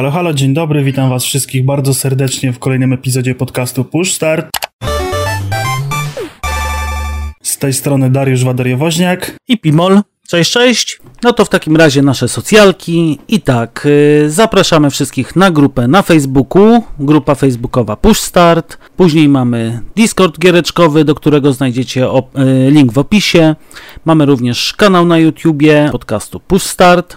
Halo, 0.00 0.10
halo, 0.10 0.34
dzień 0.34 0.54
dobry, 0.54 0.84
witam 0.84 1.10
was 1.10 1.24
wszystkich 1.24 1.64
bardzo 1.64 1.94
serdecznie 1.94 2.52
w 2.52 2.58
kolejnym 2.58 2.92
epizodzie 2.92 3.34
podcastu 3.34 3.84
Push 3.84 4.12
Start. 4.12 4.46
Z 7.42 7.58
tej 7.58 7.72
strony 7.72 8.10
Dariusz 8.10 8.44
Waderiowoźniak 8.44 9.36
i 9.48 9.58
Pimol. 9.58 10.00
Cześć, 10.28 10.52
cześć. 10.52 10.98
No 11.22 11.32
to 11.32 11.44
w 11.44 11.48
takim 11.48 11.76
razie 11.76 12.02
nasze 12.02 12.28
socjalki. 12.28 13.18
I 13.28 13.40
tak, 13.40 13.86
yy, 14.22 14.30
zapraszamy 14.30 14.90
wszystkich 14.90 15.36
na 15.36 15.50
grupę 15.50 15.88
na 15.88 16.02
Facebooku, 16.02 16.82
grupa 16.98 17.34
facebookowa 17.34 17.96
Push 17.96 18.20
Start. 18.20 18.78
Później 18.96 19.28
mamy 19.28 19.80
Discord 19.96 20.38
giereczkowy, 20.38 21.04
do 21.04 21.14
którego 21.14 21.52
znajdziecie 21.52 22.04
op- 22.04 22.38
yy, 22.38 22.70
link 22.70 22.92
w 22.92 22.98
opisie. 22.98 23.54
Mamy 24.04 24.26
również 24.26 24.72
kanał 24.72 25.06
na 25.06 25.18
YouTubie 25.18 25.88
podcastu 25.92 26.40
Push 26.40 26.62
Start. 26.62 27.16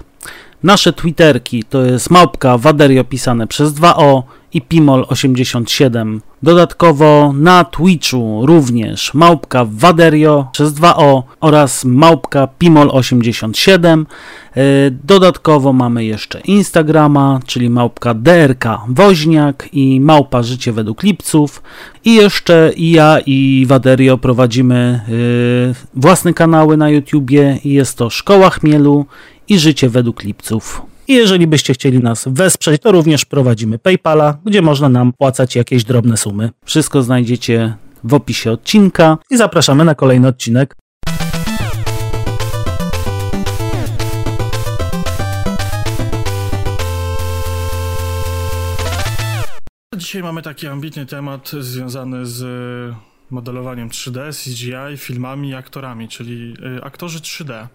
Nasze 0.64 0.94
Twitterki 0.94 1.64
to 1.64 1.82
jest 1.82 2.10
małpka 2.10 2.58
Waderio 2.58 3.04
pisane 3.04 3.48
przez 3.48 3.74
2O 3.74 4.24
i 4.54 4.62
Pimol87. 4.62 6.20
Dodatkowo 6.44 7.34
na 7.36 7.64
Twitchu 7.64 8.46
również 8.46 9.14
małpka 9.14 9.66
Waderio 9.70 10.48
przez 10.52 10.74
2O 10.74 11.24
oraz 11.42 11.86
małpka 11.86 12.48
Pimol87. 12.60 14.06
E, 14.56 14.62
dodatkowo 14.92 15.74
mamy 15.74 16.06
jeszcze 16.06 16.40
Instagrama, 16.40 17.40
czyli 17.46 17.70
małpka 17.70 18.14
DRK 18.14 18.66
Woźniak 18.88 19.70
i 19.72 20.02
małpa 20.02 20.44
Życie 20.44 20.72
według 20.72 21.04
Lipców. 21.04 21.62
I 22.06 22.16
jeszcze 22.16 22.72
i 22.76 22.92
ja 22.92 23.20
i 23.26 23.66
Waderio 23.68 24.18
prowadzimy 24.18 24.76
e, 24.76 26.00
własne 26.00 26.34
kanały 26.34 26.78
na 26.78 26.90
YouTubie 26.90 27.60
i 27.64 27.74
jest 27.74 27.98
to 27.98 28.10
Szkoła 28.10 28.50
Chmielu 28.50 29.06
i 29.54 29.60
Życie 29.60 29.90
według 29.90 30.24
Lipców. 30.24 30.82
I 31.08 31.14
jeżeli 31.14 31.48
byście 31.48 31.74
chcieli 31.74 32.00
nas 32.00 32.26
wesprzeć, 32.28 32.82
to 32.82 32.92
również 32.92 33.26
prowadzimy 33.26 33.80
PayPala, 33.80 34.38
gdzie 34.46 34.62
można 34.62 34.90
nam 34.90 35.14
płacać 35.14 35.56
jakieś 35.56 35.84
drobne 35.84 36.18
sumy. 36.18 36.50
Wszystko 36.66 37.04
znajdziecie 37.04 37.76
w 38.04 38.14
opisie 38.14 38.52
odcinka 38.52 39.18
i 39.30 39.38
zapraszamy 39.38 39.86
na 39.86 39.96
kolejny 39.96 40.28
odcinek. 40.28 40.76
Dzisiaj 49.98 50.24
mamy 50.24 50.42
taki 50.42 50.68
ambitny 50.68 51.06
temat 51.06 51.52
związany 51.60 52.26
z 52.26 52.44
modelowaniem 53.32 53.90
3D, 53.90 54.44
CGI, 54.44 54.98
filmami 54.98 55.50
i 55.50 55.56
aktorami, 55.56 56.08
czyli 56.08 56.54
y, 56.78 56.84
aktorzy 56.84 57.20
3D 57.20 57.68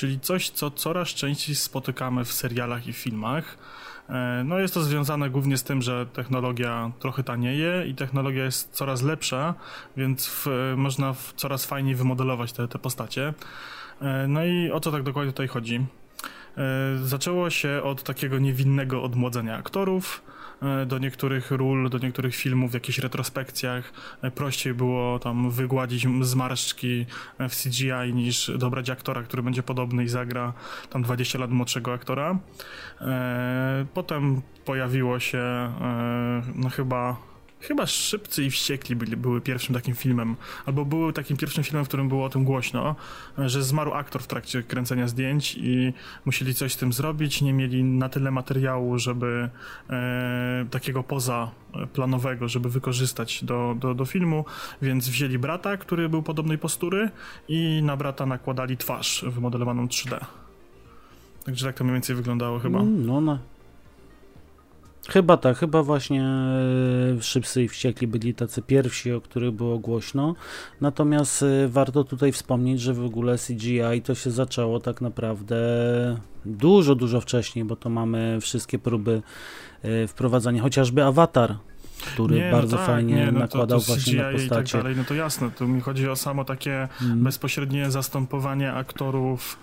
czyli 0.00 0.20
coś, 0.20 0.50
co 0.50 0.70
coraz 0.70 1.08
częściej 1.08 1.54
spotykamy 1.54 2.24
w 2.24 2.32
serialach 2.32 2.86
i 2.86 2.92
filmach. 2.92 3.58
E, 4.08 4.42
no 4.44 4.58
jest 4.58 4.74
to 4.74 4.82
związane 4.82 5.30
głównie 5.30 5.56
z 5.56 5.62
tym, 5.62 5.82
że 5.82 6.06
technologia 6.06 6.90
trochę 6.98 7.22
tanieje 7.22 7.86
i 7.86 7.94
technologia 7.94 8.44
jest 8.44 8.72
coraz 8.72 9.02
lepsza, 9.02 9.54
więc 9.96 10.26
w, 10.26 10.46
można 10.76 11.12
w, 11.12 11.32
coraz 11.36 11.66
fajniej 11.66 11.94
wymodelować 11.94 12.52
te, 12.52 12.68
te 12.68 12.78
postacie. 12.78 13.34
E, 14.02 14.28
no 14.28 14.44
i 14.44 14.70
o 14.70 14.80
co 14.80 14.92
tak 14.92 15.02
dokładnie 15.02 15.32
tutaj 15.32 15.48
chodzi? 15.48 15.76
E, 15.76 16.66
zaczęło 17.04 17.50
się 17.50 17.80
od 17.84 18.02
takiego 18.02 18.38
niewinnego 18.38 19.02
odmłodzenia 19.02 19.56
aktorów, 19.56 20.22
do 20.86 20.98
niektórych 20.98 21.50
ról, 21.50 21.90
do 21.90 21.98
niektórych 21.98 22.34
filmów 22.34 22.70
w 22.70 22.74
jakichś 22.74 22.98
retrospekcjach. 22.98 23.92
E, 24.22 24.30
prościej 24.30 24.74
było 24.74 25.18
tam 25.18 25.50
wygładzić 25.50 26.06
zmarszczki 26.20 27.06
e, 27.38 27.48
w 27.48 27.56
CGI 27.56 28.14
niż 28.14 28.50
dobrać 28.58 28.90
aktora, 28.90 29.22
który 29.22 29.42
będzie 29.42 29.62
podobny 29.62 30.04
i 30.04 30.08
zagra 30.08 30.52
tam 30.90 31.02
20 31.02 31.38
lat 31.38 31.50
młodszego 31.50 31.92
aktora. 31.92 32.38
Potem 33.94 34.42
pojawiło 34.64 35.20
się 35.20 35.72
no 36.54 36.68
chyba 36.68 37.29
Chyba 37.60 37.86
Szybcy 37.86 38.44
i 38.44 38.50
Wściekli 38.50 38.96
byli, 38.96 39.16
były 39.16 39.40
pierwszym 39.40 39.74
takim 39.74 39.94
filmem, 39.94 40.36
albo 40.66 40.84
były 40.84 41.12
takim 41.12 41.36
pierwszym 41.36 41.64
filmem, 41.64 41.84
w 41.84 41.88
którym 41.88 42.08
było 42.08 42.24
o 42.24 42.28
tym 42.28 42.44
głośno, 42.44 42.96
że 43.38 43.62
zmarł 43.62 43.92
aktor 43.92 44.22
w 44.22 44.26
trakcie 44.26 44.62
kręcenia 44.62 45.08
zdjęć 45.08 45.56
i 45.58 45.92
musieli 46.24 46.54
coś 46.54 46.72
z 46.72 46.76
tym 46.76 46.92
zrobić, 46.92 47.42
nie 47.42 47.52
mieli 47.52 47.84
na 47.84 48.08
tyle 48.08 48.30
materiału, 48.30 48.98
żeby 48.98 49.48
e, 49.90 50.66
takiego 50.70 51.02
poza 51.02 51.50
planowego, 51.92 52.48
żeby 52.48 52.70
wykorzystać 52.70 53.44
do, 53.44 53.76
do, 53.78 53.94
do 53.94 54.04
filmu, 54.04 54.44
więc 54.82 55.08
wzięli 55.08 55.38
brata, 55.38 55.76
który 55.76 56.08
był 56.08 56.22
podobnej 56.22 56.58
postury 56.58 57.10
i 57.48 57.82
na 57.84 57.96
brata 57.96 58.26
nakładali 58.26 58.76
twarz 58.76 59.24
wymodelowaną 59.28 59.86
3D. 59.86 60.24
Także 61.44 61.66
tak 61.66 61.76
to 61.76 61.84
mniej 61.84 61.94
więcej 61.94 62.16
wyglądało 62.16 62.58
chyba. 62.58 62.80
Mm, 62.80 63.06
no, 63.06 63.20
no. 63.20 63.38
Chyba 65.08 65.36
tak, 65.36 65.58
chyba 65.58 65.82
właśnie 65.82 66.24
e, 66.24 67.22
Szybcy 67.22 67.62
i 67.62 67.68
Wściekli 67.68 68.06
byli 68.06 68.34
tacy 68.34 68.62
pierwsi, 68.62 69.12
o 69.12 69.20
których 69.20 69.50
było 69.50 69.78
głośno. 69.78 70.34
Natomiast 70.80 71.42
e, 71.42 71.68
warto 71.68 72.04
tutaj 72.04 72.32
wspomnieć, 72.32 72.80
że 72.80 72.94
w 72.94 73.04
ogóle 73.04 73.38
CGI 73.38 74.02
to 74.04 74.14
się 74.14 74.30
zaczęło 74.30 74.80
tak 74.80 75.00
naprawdę 75.00 75.56
dużo, 76.44 76.94
dużo 76.94 77.20
wcześniej, 77.20 77.64
bo 77.64 77.76
to 77.76 77.90
mamy 77.90 78.38
wszystkie 78.40 78.78
próby 78.78 79.22
e, 79.82 80.06
wprowadzania, 80.06 80.62
chociażby 80.62 81.04
Avatar, 81.04 81.56
który 82.06 82.36
nie, 82.36 82.44
no 82.44 82.52
bardzo 82.52 82.76
no 82.76 82.82
tak, 82.82 82.86
fajnie 82.86 83.14
nie, 83.14 83.32
no 83.32 83.40
nakładał 83.40 83.80
to, 83.80 83.86
to 83.86 83.92
właśnie 83.92 84.22
na 84.22 84.32
postacie. 84.32 84.72
Tak 84.72 84.82
dalej, 84.82 84.96
no 84.96 85.04
to 85.04 85.14
jasne, 85.14 85.50
tu 85.50 85.68
mi 85.68 85.80
chodzi 85.80 86.08
o 86.08 86.16
samo 86.16 86.44
takie 86.44 86.88
mm. 87.02 87.24
bezpośrednie 87.24 87.90
zastępowanie 87.90 88.72
aktorów 88.72 89.58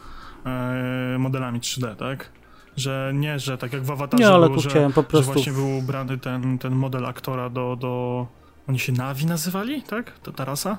modelami 1.17 1.59
3D, 1.59 1.95
tak? 1.95 2.36
Że 2.77 3.11
nie, 3.15 3.39
że 3.39 3.57
tak 3.57 3.73
jak 3.73 3.83
w 3.83 3.91
Awatarze 3.91 4.23
nie, 4.23 4.29
ale 4.29 4.49
było, 4.49 4.61
tu 4.61 4.69
że, 4.69 4.89
po 4.89 5.03
prostu... 5.03 5.17
że 5.17 5.33
właśnie 5.33 5.53
był 5.53 5.77
ubrany 5.77 6.17
ten, 6.17 6.57
ten 6.57 6.75
model 6.75 7.05
aktora 7.05 7.49
do, 7.49 7.75
do... 7.75 8.25
Oni 8.69 8.79
się 8.79 8.93
Navi 8.93 9.25
nazywali, 9.25 9.81
tak? 9.83 10.19
To 10.19 10.31
ta 10.31 10.45
rasa? 10.45 10.77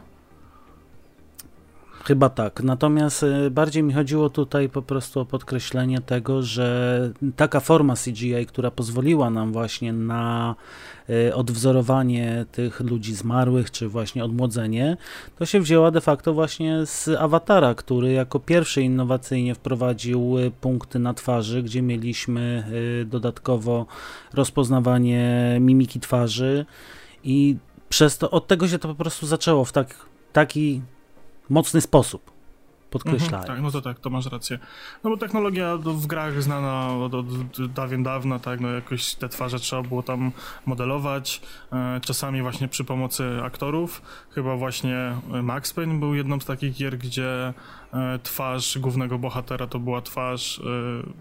Chyba 2.04 2.28
tak. 2.28 2.62
Natomiast 2.62 3.22
y, 3.22 3.50
bardziej 3.50 3.82
mi 3.82 3.92
chodziło 3.92 4.30
tutaj 4.30 4.68
po 4.68 4.82
prostu 4.82 5.20
o 5.20 5.24
podkreślenie 5.24 6.00
tego, 6.00 6.42
że 6.42 7.10
taka 7.36 7.60
forma 7.60 7.94
CGI, 7.96 8.46
która 8.46 8.70
pozwoliła 8.70 9.30
nam 9.30 9.52
właśnie 9.52 9.92
na 9.92 10.54
y, 11.10 11.34
odwzorowanie 11.34 12.46
tych 12.52 12.80
ludzi 12.80 13.14
zmarłych, 13.14 13.70
czy 13.70 13.88
właśnie 13.88 14.24
odmłodzenie, 14.24 14.96
to 15.38 15.46
się 15.46 15.60
wzięła 15.60 15.90
de 15.90 16.00
facto 16.00 16.34
właśnie 16.34 16.86
z 16.86 17.08
Awatara, 17.08 17.74
który 17.74 18.12
jako 18.12 18.40
pierwszy 18.40 18.82
innowacyjnie 18.82 19.54
wprowadził 19.54 20.38
y, 20.38 20.50
punkty 20.50 20.98
na 20.98 21.14
twarzy, 21.14 21.62
gdzie 21.62 21.82
mieliśmy 21.82 22.64
dodatkowo 23.06 23.86
rozpoznawanie 24.34 25.56
mimiki 25.60 26.00
twarzy 26.00 26.66
i 27.24 27.56
przez 27.88 28.18
to, 28.18 28.30
od 28.30 28.46
tego 28.46 28.68
się 28.68 28.78
to 28.78 28.88
po 28.88 28.94
prostu 28.94 29.26
zaczęło 29.26 29.64
w 29.64 29.72
tak, 29.72 30.06
taki 30.32 30.82
mocny 31.50 31.80
sposób. 31.80 32.37
Podkreślają. 32.90 33.42
Mhm, 33.42 33.46
tak, 33.46 33.60
no 33.62 33.70
to 33.70 33.82
tak, 33.82 34.00
to 34.00 34.10
masz 34.10 34.26
rację. 34.26 34.58
No 35.04 35.10
bo 35.10 35.16
technologia 35.16 35.76
w 35.76 36.06
grach 36.06 36.42
znana 36.42 36.88
od, 36.92 37.14
od 37.14 37.26
dawien 37.72 38.02
dawna, 38.02 38.38
tak, 38.38 38.60
no 38.60 38.68
jakoś 38.68 39.14
te 39.14 39.28
twarze 39.28 39.58
trzeba 39.58 39.82
było 39.82 40.02
tam 40.02 40.32
modelować, 40.66 41.40
e, 41.72 42.00
czasami 42.00 42.42
właśnie 42.42 42.68
przy 42.68 42.84
pomocy 42.84 43.24
aktorów. 43.42 44.02
Chyba 44.30 44.56
właśnie 44.56 45.12
Max 45.42 45.72
Payne 45.72 46.00
był 46.00 46.14
jedną 46.14 46.40
z 46.40 46.44
takich 46.44 46.74
gier, 46.74 46.98
gdzie 46.98 47.54
e, 47.92 48.18
twarz 48.22 48.78
głównego 48.78 49.18
bohatera 49.18 49.66
to 49.66 49.78
była 49.78 50.02
twarz 50.02 50.58
e, 50.58 50.62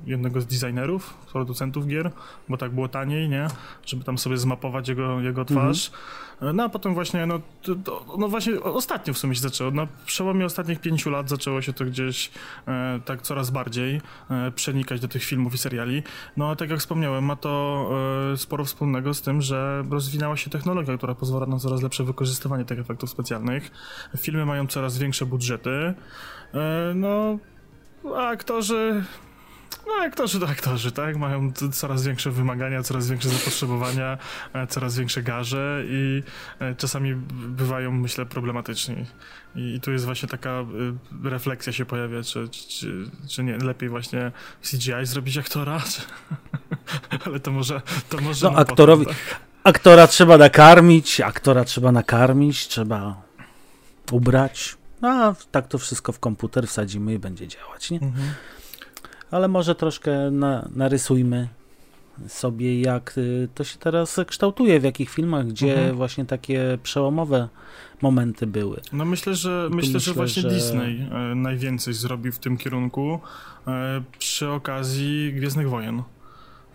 jednego 0.05 0.41
z 0.41 0.45
designerów, 0.45 1.13
producentów 1.31 1.87
gier, 1.87 2.11
bo 2.49 2.57
tak 2.57 2.71
było 2.71 2.87
taniej, 2.87 3.29
nie? 3.29 3.47
Żeby 3.85 4.03
tam 4.03 4.17
sobie 4.17 4.37
zmapować 4.37 4.87
jego, 4.87 5.21
jego 5.21 5.45
twarz. 5.45 5.87
Mhm. 5.87 6.27
No 6.55 6.63
a 6.63 6.69
potem 6.69 6.93
właśnie, 6.93 7.25
no, 7.25 7.39
to, 7.83 8.05
no 8.17 8.27
właśnie 8.27 8.61
ostatnio 8.61 9.13
w 9.13 9.17
sumie 9.17 9.35
się 9.35 9.41
zaczęło. 9.41 9.71
Na 9.71 9.87
przełomie 10.05 10.45
ostatnich 10.45 10.81
pięciu 10.81 11.09
lat 11.09 11.29
zaczęło 11.29 11.56
się 11.61 11.73
to 11.73 11.85
gdzieś 11.85 12.31
e, 12.67 12.99
tak 13.05 13.21
coraz 13.21 13.49
bardziej 13.49 14.01
e, 14.29 14.51
przenikać 14.51 15.01
do 15.01 15.07
tych 15.07 15.23
filmów 15.23 15.53
i 15.53 15.57
seriali. 15.57 16.03
No 16.37 16.49
a 16.49 16.55
tak 16.55 16.69
jak 16.69 16.79
wspomniałem, 16.79 17.23
ma 17.23 17.35
to 17.35 17.89
e, 18.33 18.37
sporo 18.37 18.65
wspólnego 18.65 19.13
z 19.13 19.21
tym, 19.21 19.41
że 19.41 19.83
rozwinęła 19.89 20.37
się 20.37 20.49
technologia, 20.49 20.97
która 20.97 21.15
pozwala 21.15 21.45
na 21.45 21.59
coraz 21.59 21.81
lepsze 21.81 22.03
wykorzystywanie 22.03 22.65
tych 22.65 22.79
efektów 22.79 23.09
specjalnych. 23.09 23.71
Filmy 24.17 24.45
mają 24.45 24.67
coraz 24.67 24.97
większe 24.97 25.25
budżety. 25.25 25.93
E, 26.53 26.93
no, 26.95 27.37
a 28.15 28.27
aktorzy 28.27 29.03
no, 29.87 29.93
aktorzy 30.05 30.39
to 30.39 30.47
aktorzy, 30.47 30.91
tak? 30.91 31.17
Mają 31.17 31.53
coraz 31.71 32.03
większe 32.03 32.31
wymagania, 32.31 32.83
coraz 32.83 33.09
większe 33.09 33.29
zapotrzebowania, 33.29 34.17
e, 34.53 34.67
coraz 34.67 34.97
większe 34.97 35.23
garze 35.23 35.83
i 35.85 36.23
e, 36.59 36.75
czasami 36.75 37.15
bywają, 37.31 37.91
myślę, 37.91 38.25
problematyczni. 38.25 39.05
I 39.55 39.79
tu 39.81 39.91
jest 39.91 40.05
właśnie 40.05 40.29
taka 40.29 40.49
e, 40.49 40.65
refleksja 41.29 41.73
się 41.73 41.85
pojawia, 41.85 42.23
czy, 42.23 42.49
czy, 42.49 43.11
czy 43.27 43.43
nie 43.43 43.57
lepiej 43.57 43.89
właśnie 43.89 44.31
w 44.61 44.69
CGI 44.71 45.05
zrobić 45.05 45.37
aktora? 45.37 45.79
Czy... 45.91 46.01
Ale 47.25 47.39
to 47.39 47.51
może. 47.51 47.81
To 48.09 48.17
może 48.21 48.51
no, 48.51 48.57
aktorowi. 48.57 49.05
Potem, 49.05 49.19
tak? 49.29 49.39
Aktora 49.63 50.07
trzeba 50.07 50.37
nakarmić, 50.37 51.21
aktora 51.21 51.63
trzeba 51.63 51.91
nakarmić, 51.91 52.67
trzeba 52.67 53.21
ubrać. 54.11 54.77
No, 55.01 55.09
a 55.09 55.35
tak 55.51 55.67
to 55.67 55.77
wszystko 55.77 56.11
w 56.11 56.19
komputer 56.19 56.67
wsadzimy 56.67 57.13
i 57.13 57.19
będzie 57.19 57.47
działać, 57.47 57.91
nie? 57.91 57.99
Mhm 57.99 58.33
ale 59.31 59.47
może 59.47 59.75
troszkę 59.75 60.31
na, 60.31 60.69
narysujmy 60.75 61.47
sobie, 62.27 62.81
jak 62.81 63.17
y, 63.17 63.47
to 63.55 63.63
się 63.63 63.77
teraz 63.77 64.19
kształtuje, 64.27 64.79
w 64.79 64.83
jakich 64.83 65.09
filmach, 65.09 65.47
gdzie 65.47 65.73
mhm. 65.73 65.95
właśnie 65.95 66.25
takie 66.25 66.77
przełomowe 66.83 67.49
momenty 68.01 68.47
były. 68.47 68.81
No 68.93 69.05
myślę, 69.05 69.35
że 69.35 69.69
myślę, 69.71 69.93
myślę, 69.93 69.99
że 69.99 70.13
właśnie 70.13 70.41
że... 70.41 70.49
Disney 70.49 71.07
e, 71.11 71.35
najwięcej 71.35 71.93
zrobił 71.93 72.31
w 72.31 72.39
tym 72.39 72.57
kierunku 72.57 73.19
e, 73.67 74.01
przy 74.19 74.49
okazji 74.49 75.33
Gwiezdnych 75.33 75.69
Wojen, 75.69 76.03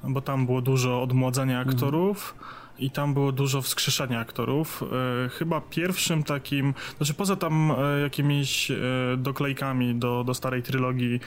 bo 0.04 0.20
tam 0.20 0.46
było 0.46 0.62
dużo 0.62 1.02
odmładzania 1.02 1.58
mhm. 1.58 1.76
aktorów. 1.76 2.34
Mhm 2.38 2.61
i 2.82 2.90
tam 2.90 3.14
było 3.14 3.32
dużo 3.32 3.62
wskrzeszania 3.62 4.20
aktorów. 4.20 4.82
E, 4.82 5.28
chyba 5.28 5.60
pierwszym 5.60 6.22
takim, 6.24 6.74
znaczy 6.96 7.14
poza 7.14 7.36
tam 7.36 7.70
e, 7.70 8.00
jakimiś 8.00 8.70
e, 8.70 8.76
doklejkami 9.18 9.94
do, 9.94 10.24
do 10.24 10.34
starej 10.34 10.62
trylogii, 10.62 11.20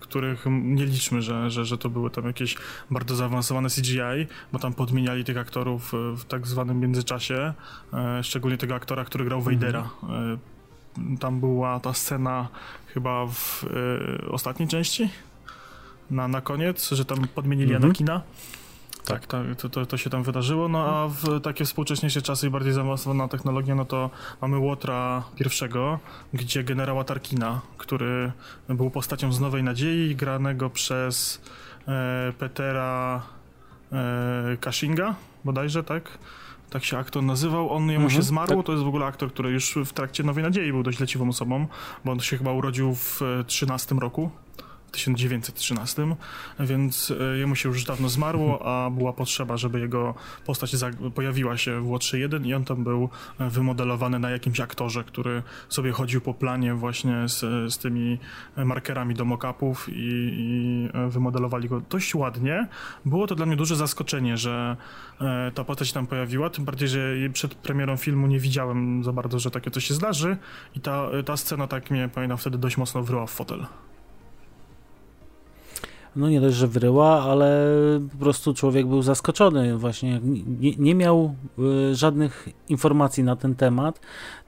których 0.00 0.44
nie 0.50 0.86
liczmy, 0.86 1.22
że, 1.22 1.50
że, 1.50 1.64
że 1.64 1.78
to 1.78 1.90
były 1.90 2.10
tam 2.10 2.26
jakieś 2.26 2.56
bardzo 2.90 3.16
zaawansowane 3.16 3.68
CGI, 3.68 4.26
bo 4.52 4.58
tam 4.58 4.74
podmieniali 4.74 5.24
tych 5.24 5.38
aktorów 5.38 5.92
w 5.92 6.24
tak 6.24 6.46
zwanym 6.46 6.80
międzyczasie, 6.80 7.52
szczególnie 8.22 8.58
tego 8.58 8.74
aktora, 8.74 9.04
który 9.04 9.24
grał 9.24 9.38
mhm. 9.38 9.58
Vadera. 9.58 9.90
Tam 11.20 11.40
była 11.40 11.80
ta 11.80 11.94
scena 11.94 12.48
chyba 12.86 13.26
w 13.26 13.64
ostatniej 14.30 14.68
części, 14.68 15.10
na, 16.10 16.28
na 16.28 16.40
koniec, 16.40 16.90
że 16.90 17.04
tam 17.04 17.28
podmienili 17.34 17.72
mhm. 17.72 17.84
Anakina. 17.84 18.22
Tak, 19.06 19.26
tak 19.26 19.56
to, 19.56 19.68
to, 19.68 19.86
to, 19.86 19.96
się 19.96 20.10
tam 20.10 20.22
wydarzyło, 20.22 20.68
no 20.68 20.86
a 20.86 21.08
w 21.08 21.40
takie 21.40 21.64
współcześniejsze 21.64 22.22
czasy 22.22 22.46
i 22.46 22.50
bardziej 22.50 22.72
zaawansowana 22.72 23.28
technologia, 23.28 23.74
no 23.74 23.84
to 23.84 24.10
mamy 24.40 24.58
Łotra 24.58 25.22
pierwszego, 25.36 25.98
gdzie 26.32 26.64
generała 26.64 27.04
Tarkina, 27.04 27.60
który 27.78 28.32
był 28.68 28.90
postacią 28.90 29.32
z 29.32 29.40
Nowej 29.40 29.62
Nadziei, 29.62 30.16
granego 30.16 30.70
przez 30.70 31.40
e, 31.88 32.32
Petera 32.38 33.22
e, 33.92 34.56
Kashinga, 34.60 35.14
bodajże, 35.44 35.84
tak? 35.84 36.18
Tak 36.70 36.84
się 36.84 36.98
aktor 36.98 37.22
nazywał, 37.22 37.70
on 37.70 37.82
jemu 37.82 38.04
mhm, 38.04 38.10
się 38.10 38.22
zmarł, 38.22 38.56
tak. 38.56 38.66
to 38.66 38.72
jest 38.72 38.84
w 38.84 38.88
ogóle 38.88 39.06
aktor, 39.06 39.32
który 39.32 39.50
już 39.50 39.78
w 39.86 39.92
trakcie 39.92 40.22
Nowej 40.22 40.44
Nadziei 40.44 40.72
był 40.72 40.82
dość 40.82 41.00
leciwą 41.00 41.28
osobą, 41.28 41.66
bo 42.04 42.12
on 42.12 42.20
się 42.20 42.38
chyba 42.38 42.52
urodził 42.52 42.94
w 42.94 43.20
13 43.46 43.94
roku, 43.94 44.30
1913, 44.92 46.16
więc 46.60 47.12
e, 47.20 47.38
jemu 47.38 47.54
się 47.54 47.68
już 47.68 47.84
dawno 47.84 48.08
zmarło, 48.08 48.66
a 48.66 48.90
była 48.90 49.12
potrzeba, 49.12 49.56
żeby 49.56 49.80
jego 49.80 50.14
postać 50.46 50.72
pojawiła 51.14 51.56
się 51.56 51.80
w 51.80 51.88
Łotrze 51.88 52.18
1 52.18 52.46
i 52.46 52.54
on 52.54 52.64
tam 52.64 52.84
był 52.84 53.08
e, 53.40 53.50
wymodelowany 53.50 54.18
na 54.18 54.30
jakimś 54.30 54.60
aktorze, 54.60 55.04
który 55.04 55.42
sobie 55.68 55.92
chodził 55.92 56.20
po 56.20 56.34
planie 56.34 56.74
właśnie 56.74 57.28
z, 57.28 57.40
z 57.74 57.78
tymi 57.78 58.18
markerami 58.56 59.14
do 59.14 59.24
mockupów 59.24 59.88
i, 59.88 59.92
i 60.32 60.88
e, 60.94 61.08
wymodelowali 61.08 61.68
go 61.68 61.80
dość 61.80 62.14
ładnie. 62.14 62.68
Było 63.04 63.26
to 63.26 63.34
dla 63.34 63.46
mnie 63.46 63.56
duże 63.56 63.76
zaskoczenie, 63.76 64.36
że 64.36 64.76
ta 65.54 65.64
postać 65.64 65.92
tam 65.92 66.06
pojawiła, 66.06 66.50
tym 66.50 66.64
bardziej, 66.64 66.88
że 66.88 67.00
przed 67.32 67.54
premierą 67.54 67.96
filmu 67.96 68.26
nie 68.26 68.40
widziałem 68.40 69.04
za 69.04 69.12
bardzo, 69.12 69.38
że 69.38 69.50
takie 69.50 69.70
coś 69.70 69.84
się 69.84 69.94
zdarzy 69.94 70.36
i 70.74 70.80
ta, 70.80 71.08
ta 71.24 71.36
scena 71.36 71.66
tak 71.66 71.90
mnie, 71.90 72.08
pamiętam, 72.14 72.38
wtedy 72.38 72.58
dość 72.58 72.76
mocno 72.76 73.02
wryła 73.02 73.26
w 73.26 73.30
fotel 73.30 73.66
no 76.16 76.30
nie 76.30 76.40
dość, 76.40 76.56
że 76.56 76.68
wryła, 76.68 77.22
ale 77.22 77.70
po 78.12 78.18
prostu 78.18 78.54
człowiek 78.54 78.86
był 78.86 79.02
zaskoczony 79.02 79.76
właśnie, 79.76 80.20
nie, 80.60 80.72
nie 80.78 80.94
miał 80.94 81.34
y, 81.58 81.94
żadnych 81.94 82.48
informacji 82.68 83.24
na 83.24 83.36
ten 83.36 83.54
temat, 83.54 84.00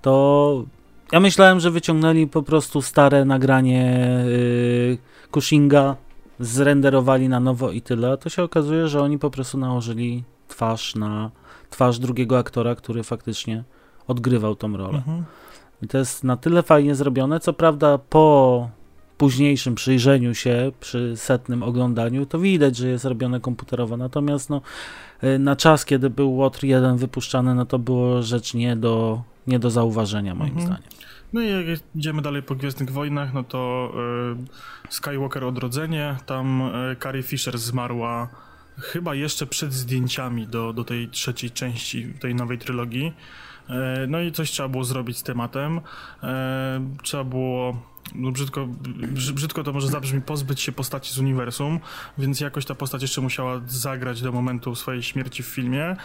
to 0.02 0.64
ja 1.12 1.20
myślałem, 1.20 1.60
że 1.60 1.70
wyciągnęli 1.70 2.26
po 2.26 2.42
prostu 2.42 2.82
stare 2.82 3.24
nagranie 3.24 4.06
y, 4.26 4.98
Cushinga, 5.30 5.96
zrenderowali 6.40 7.28
na 7.28 7.40
nowo 7.40 7.70
i 7.70 7.82
tyle, 7.82 8.18
to 8.18 8.28
się 8.28 8.42
okazuje, 8.42 8.88
że 8.88 9.02
oni 9.02 9.18
po 9.18 9.30
prostu 9.30 9.58
nałożyli 9.58 10.24
twarz 10.48 10.94
na 10.94 11.30
twarz 11.70 11.98
drugiego 11.98 12.38
aktora, 12.38 12.74
który 12.74 13.02
faktycznie 13.02 13.64
odgrywał 14.06 14.56
tą 14.56 14.76
rolę. 14.76 14.98
Mhm. 14.98 15.24
I 15.82 15.88
to 15.88 15.98
jest 15.98 16.24
na 16.24 16.36
tyle 16.36 16.62
fajnie 16.62 16.94
zrobione, 16.94 17.40
co 17.40 17.52
prawda 17.52 17.98
po 17.98 18.68
późniejszym 19.18 19.74
przyjrzeniu 19.74 20.34
się, 20.34 20.72
przy 20.80 21.16
setnym 21.16 21.62
oglądaniu, 21.62 22.26
to 22.26 22.38
widać, 22.38 22.76
że 22.76 22.88
jest 22.88 23.04
robione 23.04 23.40
komputerowo. 23.40 23.96
Natomiast 23.96 24.50
no, 24.50 24.60
y, 25.24 25.38
na 25.38 25.56
czas, 25.56 25.84
kiedy 25.84 26.10
był 26.10 26.34
Łotr 26.34 26.64
1 26.64 26.96
wypuszczany, 26.96 27.54
no 27.54 27.66
to 27.66 27.78
było 27.78 28.22
rzecz 28.22 28.54
nie 28.54 28.76
do, 28.76 29.22
nie 29.46 29.58
do 29.58 29.70
zauważenia, 29.70 30.34
moim 30.34 30.50
mhm. 30.50 30.66
zdaniem. 30.66 30.90
No 31.32 31.40
i 31.40 31.50
jak 31.50 31.80
idziemy 31.94 32.22
dalej 32.22 32.42
po 32.42 32.54
Gwiezdnych 32.54 32.90
Wojnach, 32.90 33.34
no 33.34 33.44
to 33.44 33.92
y, 34.88 34.92
Skywalker 34.92 35.44
Odrodzenie, 35.44 36.16
tam 36.26 36.62
y, 36.92 36.96
Carrie 37.02 37.22
Fisher 37.22 37.58
zmarła 37.58 38.28
chyba 38.80 39.14
jeszcze 39.14 39.46
przed 39.46 39.72
zdjęciami 39.72 40.46
do, 40.46 40.72
do 40.72 40.84
tej 40.84 41.08
trzeciej 41.08 41.50
części 41.50 42.14
tej 42.20 42.34
nowej 42.34 42.58
trylogii. 42.58 43.12
Y, 43.70 44.06
no 44.08 44.20
i 44.20 44.32
coś 44.32 44.50
trzeba 44.50 44.68
było 44.68 44.84
zrobić 44.84 45.18
z 45.18 45.22
tematem. 45.22 45.78
Y, 45.78 45.80
trzeba 47.02 47.24
było 47.24 47.82
no 48.14 48.32
brzydko, 48.32 48.68
brzydko 49.32 49.64
to 49.64 49.72
może 49.72 49.88
zabrzmi, 49.88 50.20
pozbyć 50.20 50.60
się 50.60 50.72
postaci 50.72 51.12
z 51.12 51.18
uniwersum, 51.18 51.80
więc 52.18 52.40
jakoś 52.40 52.64
ta 52.64 52.74
postać 52.74 53.02
jeszcze 53.02 53.20
musiała 53.20 53.60
zagrać 53.66 54.22
do 54.22 54.32
momentu 54.32 54.74
swojej 54.74 55.02
śmierci 55.02 55.42
w 55.42 55.46
filmie. 55.46 55.84
E, 55.84 55.96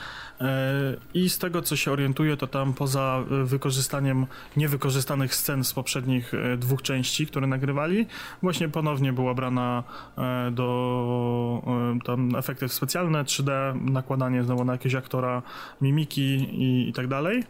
I 1.14 1.30
z 1.30 1.38
tego, 1.38 1.62
co 1.62 1.76
się 1.76 1.92
orientuję, 1.92 2.38
to 2.38 2.48
tam 2.48 2.74
poza 2.74 3.24
wykorzystaniem 3.44 4.26
niewykorzystanych 4.58 5.36
scen 5.36 5.64
z 5.64 5.74
poprzednich 5.74 6.34
e, 6.34 6.58
dwóch 6.58 6.82
części, 6.82 7.28
które 7.28 7.48
nagrywali, 7.48 8.06
właśnie 8.42 8.70
ponownie 8.70 9.14
była 9.14 9.34
brana 9.34 9.84
e, 10.18 10.52
do 10.52 11.64
tam 12.06 12.36
efekty 12.36 12.70
specjalne, 12.70 13.24
3D, 13.24 13.82
nakładanie 13.82 14.44
znowu 14.44 14.66
na 14.66 14.74
jakiegoś 14.74 14.96
aktora, 14.96 15.42
mimiki 15.82 16.36
i, 16.36 16.90
i 16.90 16.94
tak 16.94 17.08
dalej. 17.08 17.44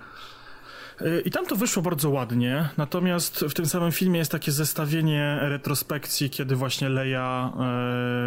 I 1.26 1.32
tam 1.32 1.46
to 1.46 1.56
wyszło 1.56 1.84
bardzo 1.84 2.10
ładnie, 2.10 2.70
natomiast 2.78 3.40
w 3.40 3.54
tym 3.54 3.66
samym 3.66 3.92
filmie 3.92 4.20
jest 4.20 4.32
takie 4.32 4.52
zestawienie 4.52 5.38
retrospekcji, 5.42 6.30
kiedy 6.30 6.56
właśnie 6.56 6.90
Leia 6.90 7.52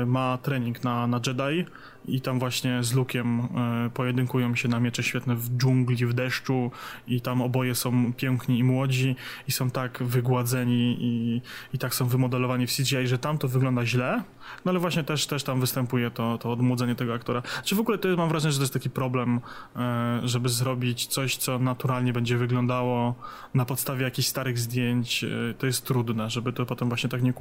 e, 0.03 0.07
ma 0.07 0.39
trening 0.43 0.85
na, 0.85 1.07
na 1.07 1.21
Jedi 1.27 1.67
i 2.09 2.21
tam 2.21 2.39
właśnie 2.39 2.85
z 2.85 2.93
Lukiem 2.93 3.41
e, 3.41 3.91
pojedynkują 3.95 4.55
się 4.55 4.69
na 4.69 4.81
miecze 4.81 5.03
świetne 5.03 5.37
w 5.37 5.51
dżungli, 5.51 6.07
w 6.07 6.13
deszczu 6.13 6.71
i 7.07 7.21
tam 7.21 7.43
oboje 7.43 7.75
są 7.75 8.13
piękni 8.13 8.59
i 8.59 8.65
młodzi 8.65 9.17
i 9.49 9.53
są 9.53 9.71
tak 9.71 10.03
wygładzeni 10.03 10.97
i, 11.01 11.43
i 11.75 11.79
tak 11.79 11.95
są 11.95 12.07
wymodelowani 12.07 12.67
w 12.67 12.77
CGI, 12.77 13.07
że 13.07 13.19
tam 13.19 13.39
to 13.39 13.49
wygląda 13.49 13.87
źle, 13.87 14.23
no 14.65 14.71
ale 14.71 14.79
właśnie 14.79 15.05
też, 15.05 15.27
też 15.27 15.45
tam 15.45 15.61
występuje 15.61 16.11
to, 16.11 16.39
to 16.39 16.53
odmłodzenie 16.53 16.95
tego 16.95 17.15
aktora. 17.15 17.43
Czy 17.65 17.75
w 17.75 17.81
ogóle 17.81 17.99
to 17.99 18.09
mam 18.17 18.29
wrażenie, 18.29 18.53
że 18.53 18.59
to 18.59 18.63
jest 18.63 18.75
taki 18.75 18.91
problem, 18.91 19.41
e, 19.77 20.21
żeby 20.25 20.49
zrobić 20.49 21.07
coś, 21.07 21.37
co 21.37 21.59
naturalnie 21.59 22.13
będzie 22.13 22.37
wyglądało 22.37 23.15
na 23.55 23.65
podstawie 23.65 24.05
jakichś 24.05 24.29
starych 24.29 24.59
zdjęć, 24.59 25.25
e, 25.25 25.29
to 25.59 25.67
jest 25.67 25.87
trudne, 25.87 26.31
żeby 26.31 26.53
to 26.53 26.67
potem 26.67 26.89
właśnie 26.89 27.11
tak 27.11 27.23
nie 27.23 27.33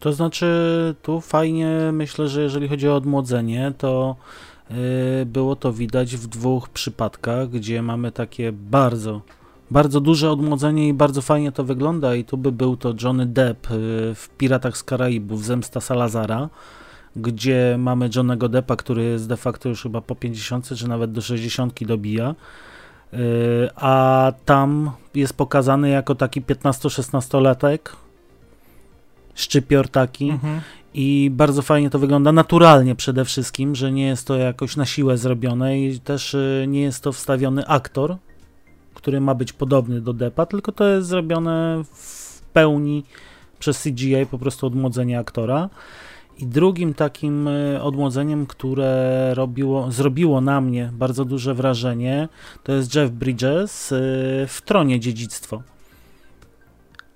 to 0.00 0.12
znaczy, 0.12 0.46
tu 1.02 1.20
fajnie 1.20 1.90
myślę, 1.92 2.28
że 2.28 2.42
jeżeli 2.42 2.68
chodzi 2.68 2.88
o 2.88 2.96
odmłodzenie, 2.96 3.72
to 3.78 4.16
yy, 4.70 4.76
było 5.26 5.56
to 5.56 5.72
widać 5.72 6.16
w 6.16 6.26
dwóch 6.26 6.68
przypadkach, 6.68 7.48
gdzie 7.48 7.82
mamy 7.82 8.12
takie 8.12 8.52
bardzo, 8.52 9.20
bardzo 9.70 10.00
duże 10.00 10.30
odmłodzenie 10.30 10.88
i 10.88 10.94
bardzo 10.94 11.22
fajnie 11.22 11.52
to 11.52 11.64
wygląda. 11.64 12.14
I 12.14 12.24
tu 12.24 12.36
by 12.36 12.52
był 12.52 12.76
to 12.76 12.94
Johnny 13.02 13.26
Depp 13.26 13.70
yy, 13.70 14.14
w 14.14 14.28
Piratach 14.38 14.76
z 14.76 14.82
Karaibów, 14.82 15.44
Zemsta 15.44 15.80
Salazara, 15.80 16.48
gdzie 17.16 17.76
mamy 17.78 18.10
Johnnego 18.16 18.48
Deppa, 18.48 18.76
który 18.76 19.02
jest 19.02 19.28
de 19.28 19.36
facto 19.36 19.68
już 19.68 19.82
chyba 19.82 20.00
po 20.00 20.14
50 20.14 20.68
czy 20.76 20.88
nawet 20.88 21.12
do 21.12 21.20
60 21.20 21.84
dobija. 21.84 22.34
Yy, 23.12 23.18
a 23.76 24.32
tam 24.44 24.90
jest 25.14 25.36
pokazany 25.36 25.88
jako 25.88 26.14
taki 26.14 26.42
15-16-latek, 26.42 27.78
szczypior 29.34 29.88
taki 29.88 30.30
mhm. 30.30 30.60
i 30.94 31.30
bardzo 31.32 31.62
fajnie 31.62 31.90
to 31.90 31.98
wygląda, 31.98 32.32
naturalnie 32.32 32.94
przede 32.94 33.24
wszystkim, 33.24 33.74
że 33.74 33.92
nie 33.92 34.06
jest 34.06 34.26
to 34.26 34.36
jakoś 34.36 34.76
na 34.76 34.86
siłę 34.86 35.18
zrobione 35.18 35.80
i 35.80 36.00
też 36.00 36.34
y, 36.34 36.64
nie 36.68 36.82
jest 36.82 37.02
to 37.02 37.12
wstawiony 37.12 37.66
aktor, 37.66 38.16
który 38.94 39.20
ma 39.20 39.34
być 39.34 39.52
podobny 39.52 40.00
do 40.00 40.12
Depa, 40.12 40.46
tylko 40.46 40.72
to 40.72 40.88
jest 40.88 41.08
zrobione 41.08 41.82
w 41.84 42.40
pełni 42.52 43.04
przez 43.58 43.82
CGI, 43.82 44.26
po 44.30 44.38
prostu 44.38 44.66
odmłodzenie 44.66 45.18
aktora. 45.18 45.68
I 46.38 46.46
drugim 46.46 46.94
takim 46.94 47.48
y, 47.48 47.82
odmłodzeniem, 47.82 48.46
które 48.46 49.34
robiło, 49.34 49.92
zrobiło 49.92 50.40
na 50.40 50.60
mnie 50.60 50.90
bardzo 50.92 51.24
duże 51.24 51.54
wrażenie, 51.54 52.28
to 52.64 52.72
jest 52.72 52.94
Jeff 52.94 53.10
Bridges 53.10 53.92
y, 53.92 53.96
w 54.48 54.62
Tronie 54.64 55.00
Dziedzictwo 55.00 55.62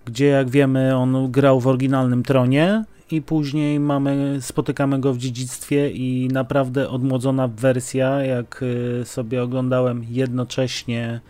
gdzie 0.04 0.26
jak 0.26 0.50
wiemy 0.50 0.96
on 0.96 1.30
grał 1.30 1.60
w 1.60 1.66
oryginalnym 1.66 2.22
tronie 2.22 2.84
i 3.10 3.22
później 3.22 3.80
mamy, 3.80 4.38
spotykamy 4.40 5.00
go 5.00 5.14
w 5.14 5.18
dziedzictwie 5.18 5.90
i 5.90 6.28
naprawdę 6.32 6.88
odmłodzona 6.88 7.48
wersja, 7.48 8.22
jak 8.24 8.62
y, 8.62 9.02
sobie 9.04 9.42
oglądałem 9.42 10.04
jednocześnie, 10.10 11.20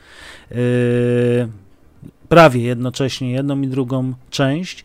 yy, 0.51 0.57
prawie 2.29 2.63
jednocześnie 2.63 3.33
jedną 3.33 3.61
i 3.61 3.69
drugą 3.69 4.13
część, 4.31 4.85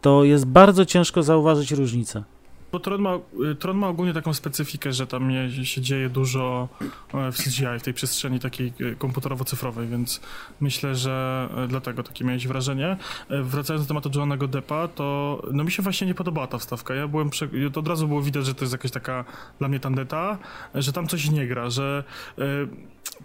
to 0.00 0.24
jest 0.24 0.46
bardzo 0.46 0.84
ciężko 0.84 1.22
zauważyć 1.22 1.72
różnicę. 1.72 2.22
Bo 2.72 2.80
Tron 2.80 3.00
ma, 3.00 3.18
y, 3.50 3.54
Tron 3.54 3.76
ma 3.78 3.88
ogólnie 3.88 4.12
taką 4.12 4.34
specyfikę, 4.34 4.92
że 4.92 5.06
tam 5.06 5.30
się 5.64 5.80
dzieje 5.80 6.08
dużo 6.08 6.68
e, 7.14 7.32
w 7.32 7.36
CGI, 7.36 7.78
w 7.78 7.82
tej 7.82 7.94
przestrzeni 7.94 8.40
takiej 8.40 8.66
e, 8.80 8.94
komputerowo-cyfrowej, 8.96 9.88
więc 9.88 10.20
myślę, 10.60 10.94
że 10.94 11.48
e, 11.56 11.68
dlatego 11.68 12.02
takie 12.02 12.24
miałeś 12.24 12.48
wrażenie. 12.48 12.96
Wracając 13.30 13.86
do 13.86 13.88
tematu 13.88 14.10
Johnego 14.14 14.48
Deppa, 14.48 14.88
to 14.88 15.42
no 15.52 15.64
mi 15.64 15.70
się 15.70 15.82
właśnie 15.82 16.06
nie 16.06 16.14
podobała 16.14 16.46
ta 16.46 16.58
wstawka. 16.58 16.94
Ja 16.94 17.08
byłem, 17.08 17.30
to 17.72 17.80
od 17.80 17.88
razu 17.88 18.08
było 18.08 18.22
widać, 18.22 18.46
że 18.46 18.54
to 18.54 18.64
jest 18.64 18.72
jakaś 18.72 18.90
taka 18.90 19.24
dla 19.58 19.68
mnie 19.68 19.80
tandeta, 19.80 20.38
że 20.74 20.92
tam 20.92 21.06
coś 21.06 21.30
nie 21.30 21.46
gra, 21.46 21.70
że 21.70 22.04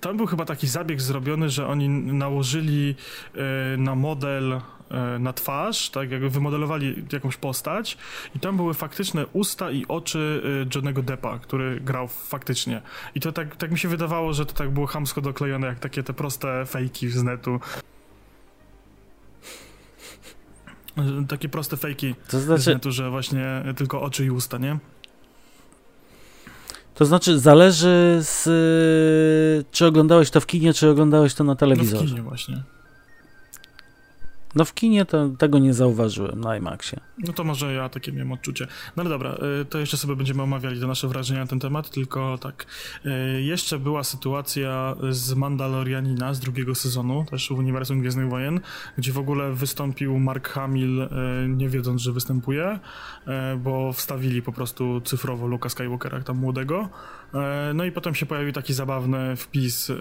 tam 0.02 0.18
był 0.18 0.26
chyba 0.26 0.46
taki 0.46 0.68
zabieg 0.68 1.02
zrobiony, 1.02 1.50
że 1.50 1.68
oni 1.68 1.90
nałożyli 1.90 2.96
na 3.78 3.96
model 3.96 4.62
na 5.20 5.34
twarz, 5.34 5.90
tak 5.90 6.12
jakby 6.12 6.30
wymodelowali 6.30 7.06
jakąś 7.12 7.38
postać 7.38 7.98
i 8.36 8.40
tam 8.40 8.58
były 8.58 8.74
faktyczne 8.74 9.26
usta 9.28 9.72
i 9.72 9.86
oczy 9.88 10.42
e, 10.64 10.76
Johnego 10.76 11.04
Deppa, 11.04 11.40
który 11.40 11.80
grał 11.80 12.08
faktycznie. 12.08 12.82
I 13.16 13.20
to 13.20 13.32
tak, 13.32 13.56
tak 13.56 13.72
mi 13.72 13.80
się 13.80 13.88
wydawało, 13.88 14.34
że 14.34 14.46
to 14.46 14.54
tak 14.54 14.70
było 14.70 14.88
hamsko 14.88 15.22
doklejone, 15.22 15.68
jak 15.68 15.80
takie 15.80 16.04
te 16.04 16.14
proste 16.14 16.66
fejki 16.66 17.10
z 17.10 17.24
netu. 17.24 17.60
E, 20.98 21.26
takie 21.28 21.50
proste 21.50 21.78
fejki 21.78 22.16
to 22.28 22.40
znaczy... 22.40 22.62
z 22.62 22.68
netu, 22.68 22.92
że 22.92 23.10
właśnie 23.10 23.64
tylko 23.76 24.02
oczy 24.02 24.26
i 24.26 24.32
usta, 24.32 24.58
nie? 24.58 24.78
To 26.96 27.06
znaczy, 27.06 27.40
zależy 27.40 28.20
z. 28.22 29.68
Czy 29.72 29.86
oglądałeś 29.86 30.30
to 30.30 30.42
w 30.42 30.46
kinie, 30.46 30.74
czy 30.74 30.90
oglądałeś 30.90 31.34
to 31.34 31.44
na 31.44 31.56
telewizorze? 31.56 32.04
No 32.04 32.08
w 32.08 32.10
kinie 32.10 32.22
właśnie. 32.22 32.64
No 34.56 34.66
w 34.66 34.74
kinie 34.74 35.06
to, 35.06 35.30
tego 35.30 35.60
nie 35.60 35.74
zauważyłem 35.74 36.40
na 36.40 36.58
IMAXie. 36.58 37.00
No 37.18 37.34
to 37.34 37.44
może 37.44 37.74
ja 37.74 37.90
takie 37.90 38.12
miałem 38.12 38.32
odczucie. 38.32 38.68
No 38.96 39.02
ale 39.02 39.10
dobra, 39.10 39.38
y, 39.62 39.66
to 39.66 39.80
jeszcze 39.80 39.98
sobie 39.98 40.16
będziemy 40.16 40.42
omawiali 40.44 40.80
te 40.80 40.88
nasze 40.88 41.08
wrażenia 41.08 41.40
na 41.40 41.48
ten 41.48 41.60
temat, 41.60 41.90
tylko 41.90 42.38
tak. 42.38 42.66
Y, 43.06 43.42
jeszcze 43.42 43.80
była 43.80 44.04
sytuacja 44.04 44.96
z 45.10 45.34
Mandalorianina 45.34 46.34
z 46.34 46.40
drugiego 46.40 46.76
sezonu, 46.76 47.26
też 47.30 47.50
w 47.50 47.52
uniwersum 47.52 48.00
Gwiezdnych 48.00 48.30
Wojen, 48.30 48.60
gdzie 48.98 49.12
w 49.12 49.18
ogóle 49.18 49.54
wystąpił 49.54 50.20
Mark 50.20 50.50
Hamill, 50.50 51.02
y, 51.02 51.10
nie 51.48 51.70
wiedząc, 51.70 52.02
że 52.02 52.12
występuje, 52.12 52.80
bo 53.58 53.94
wstawili 53.94 54.42
po 54.42 54.52
prostu 54.52 55.02
cyfrowo 55.02 55.48
Luka 55.48 55.70
Skywalkera, 55.70 56.22
tam 56.22 56.38
młodego. 56.38 56.90
No 57.74 57.86
i 57.86 57.92
potem 57.92 58.16
się 58.16 58.26
pojawił 58.26 58.52
taki 58.54 58.74
zabawny 58.74 59.36
wpis 59.36 59.92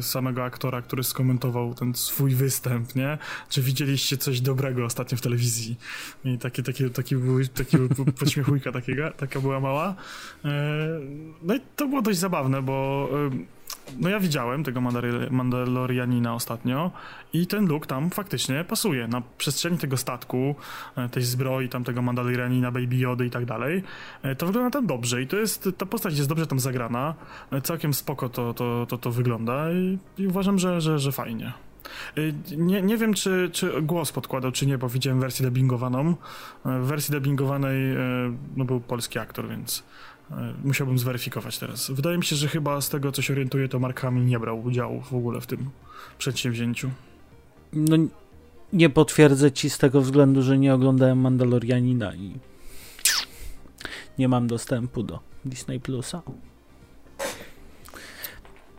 samego 0.00 0.44
aktora, 0.44 0.82
który 0.82 1.04
skomentował 1.04 1.74
ten 1.74 1.94
swój 1.94 2.34
występ, 2.34 2.94
nie? 2.94 3.18
Czy 3.48 3.62
widzieliście 3.62 4.16
coś 4.16 4.40
dobrego 4.40 4.84
ostatnio 4.84 5.18
w 5.18 5.20
telewizji? 5.20 5.76
I 6.24 6.38
takie, 6.38 6.62
takie, 6.62 6.90
taki 6.90 7.16
był, 7.16 7.46
taki 7.46 7.76
podśmiechujka 8.18 8.72
takiego, 8.72 9.10
taka 9.10 9.40
była 9.40 9.60
mała. 9.60 9.94
E, 10.44 10.50
no 11.42 11.54
i 11.54 11.60
to 11.76 11.88
było 11.88 12.02
dość 12.02 12.18
zabawne, 12.18 12.62
bo 12.62 13.08
e, 13.12 13.59
no 13.98 14.08
ja 14.08 14.20
widziałem 14.20 14.64
tego 14.64 14.80
Mandalorianina 15.30 16.34
ostatnio 16.34 16.90
i 17.32 17.46
ten 17.46 17.66
look 17.66 17.86
tam 17.86 18.10
faktycznie 18.10 18.64
pasuje. 18.64 19.08
Na 19.08 19.22
przestrzeni 19.38 19.78
tego 19.78 19.96
statku, 19.96 20.54
e, 20.96 21.08
tej 21.08 21.22
zbroi, 21.22 21.68
tam 21.68 21.84
tego 21.84 22.02
Mandalorianina, 22.02 22.70
Baby 22.70 22.96
Jody 22.96 23.26
i 23.26 23.30
tak 23.30 23.44
dalej, 23.44 23.82
to 24.38 24.46
wygląda 24.46 24.70
tam 24.70 24.86
dobrze 24.86 25.22
i 25.22 25.26
to 25.26 25.36
jest, 25.36 25.68
ta 25.78 25.86
postać 25.86 26.16
jest 26.16 26.28
dobrze 26.28 26.46
tam 26.46 26.60
zagrana. 26.60 27.14
Całkiem 27.62 27.94
spoko 27.94 28.28
to, 28.28 28.54
to, 28.54 28.86
to, 28.88 28.98
to 28.98 29.10
wygląda 29.10 29.72
i, 29.72 29.98
i 30.18 30.26
uważam, 30.26 30.58
że, 30.58 30.80
że, 30.80 30.98
że 30.98 31.12
fajnie. 31.12 31.52
Nie, 32.56 32.82
nie 32.82 32.96
wiem, 32.96 33.14
czy, 33.14 33.50
czy 33.52 33.82
głos 33.82 34.12
podkładał, 34.12 34.52
czy 34.52 34.66
nie, 34.66 34.78
bo 34.78 34.88
widziałem 34.88 35.20
wersję 35.20 35.46
dubbingowaną. 35.46 36.14
W 36.64 36.86
wersji 36.86 37.12
dubbingowanej 37.12 37.96
no, 38.56 38.64
był 38.64 38.80
polski 38.80 39.18
aktor, 39.18 39.48
więc 39.48 39.84
musiałbym 40.64 40.98
zweryfikować 40.98 41.58
teraz. 41.58 41.90
Wydaje 41.90 42.18
mi 42.18 42.24
się, 42.24 42.36
że 42.36 42.48
chyba 42.48 42.80
z 42.80 42.88
tego, 42.88 43.12
co 43.12 43.22
się 43.22 43.32
orientuje, 43.32 43.68
to 43.68 43.78
Mark 43.78 44.00
Hamill 44.00 44.26
nie 44.26 44.38
brał 44.38 44.62
udziału 44.62 45.00
w 45.00 45.12
ogóle 45.12 45.40
w 45.40 45.46
tym 45.46 45.70
przedsięwzięciu. 46.18 46.90
No, 47.72 47.96
nie 48.72 48.90
potwierdzę 48.90 49.52
ci 49.52 49.70
z 49.70 49.78
tego 49.78 50.00
względu, 50.00 50.42
że 50.42 50.58
nie 50.58 50.74
oglądałem 50.74 51.18
Mandalorianina 51.18 52.14
i 52.14 52.34
nie 54.18 54.28
mam 54.28 54.46
dostępu 54.46 55.02
do 55.02 55.20
Disney 55.44 55.80
Plusa. 55.80 56.22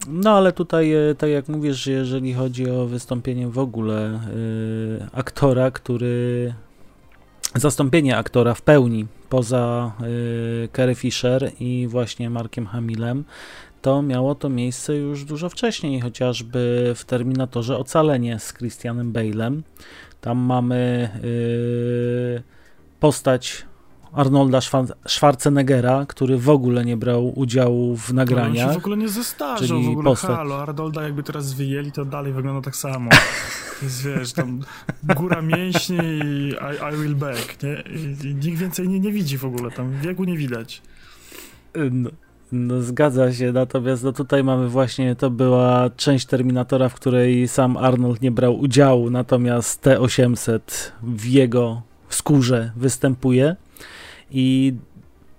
No 0.07 0.37
ale 0.37 0.51
tutaj, 0.51 0.93
e, 0.93 1.15
tak 1.15 1.29
jak 1.29 1.47
mówisz, 1.47 1.77
że 1.83 1.91
jeżeli 1.91 2.33
chodzi 2.33 2.69
o 2.69 2.85
wystąpienie 2.85 3.47
w 3.47 3.59
ogóle 3.59 4.19
yy, 4.99 5.07
aktora, 5.13 5.71
który. 5.71 6.53
Zastąpienie 7.55 8.17
aktora 8.17 8.53
w 8.53 8.61
pełni 8.61 9.07
poza 9.29 9.91
yy, 9.99 10.69
Carrie 10.75 10.95
Fisher 10.95 11.51
i 11.59 11.87
właśnie 11.87 12.29
Markiem 12.29 12.67
Hamilem, 12.67 13.23
to 13.81 14.01
miało 14.01 14.35
to 14.35 14.49
miejsce 14.49 14.95
już 14.95 15.25
dużo 15.25 15.49
wcześniej, 15.49 16.01
chociażby 16.01 16.93
w 16.95 17.05
Terminatorze 17.05 17.77
Ocalenie 17.77 18.39
z 18.39 18.53
Christianem 18.53 19.13
Bale'em. 19.13 19.61
Tam 20.21 20.37
mamy 20.37 21.09
yy, 21.23 22.43
postać 22.99 23.65
Arnolda 24.13 24.59
Schwarzeneggera, 25.07 26.05
który 26.05 26.37
w 26.37 26.49
ogóle 26.49 26.85
nie 26.85 26.97
brał 26.97 27.39
udziału 27.39 27.97
w 27.97 28.13
nagraniach. 28.13 28.67
On 28.67 28.73
się 28.73 28.79
w 28.79 28.83
ogóle 28.83 28.97
nie 28.97 29.09
zestarzał, 29.09 29.81
w 29.81 29.89
ogóle 29.89 30.03
postać. 30.03 30.31
halo, 30.31 30.61
Arnolda 30.61 31.03
jakby 31.03 31.23
teraz 31.23 31.53
wyjęli, 31.53 31.91
to 31.91 32.05
dalej 32.05 32.33
wygląda 32.33 32.61
tak 32.61 32.75
samo. 32.75 33.09
Jest, 33.83 34.05
wiesz, 34.05 34.33
tam 34.33 34.61
góra 35.03 35.41
mięśni 35.41 35.97
i 35.97 36.49
I, 36.49 36.93
I 36.93 36.97
will 36.97 37.15
back, 37.15 37.63
nie? 37.63 37.83
I, 37.95 38.27
I, 38.27 38.35
nikt 38.35 38.57
więcej 38.57 38.89
nie, 38.89 38.99
nie 38.99 39.11
widzi 39.11 39.37
w 39.37 39.45
ogóle, 39.45 39.71
tam 39.71 39.99
wieku 40.01 40.23
nie 40.23 40.37
widać. 40.37 40.81
No. 41.91 42.09
No 42.51 42.81
zgadza 42.81 43.33
się, 43.33 43.51
natomiast 43.51 44.03
no 44.03 44.11
tutaj 44.11 44.43
mamy 44.43 44.69
właśnie, 44.69 45.15
to 45.15 45.29
była 45.29 45.89
część 45.97 46.25
Terminatora, 46.25 46.89
w 46.89 46.93
której 46.93 47.47
sam 47.47 47.77
Arnold 47.77 48.21
nie 48.21 48.31
brał 48.31 48.59
udziału, 48.59 49.09
natomiast 49.09 49.81
T-800 49.81 50.59
w 51.03 51.25
jego 51.25 51.81
skórze 52.09 52.71
występuje. 52.75 53.55
I 54.31 54.73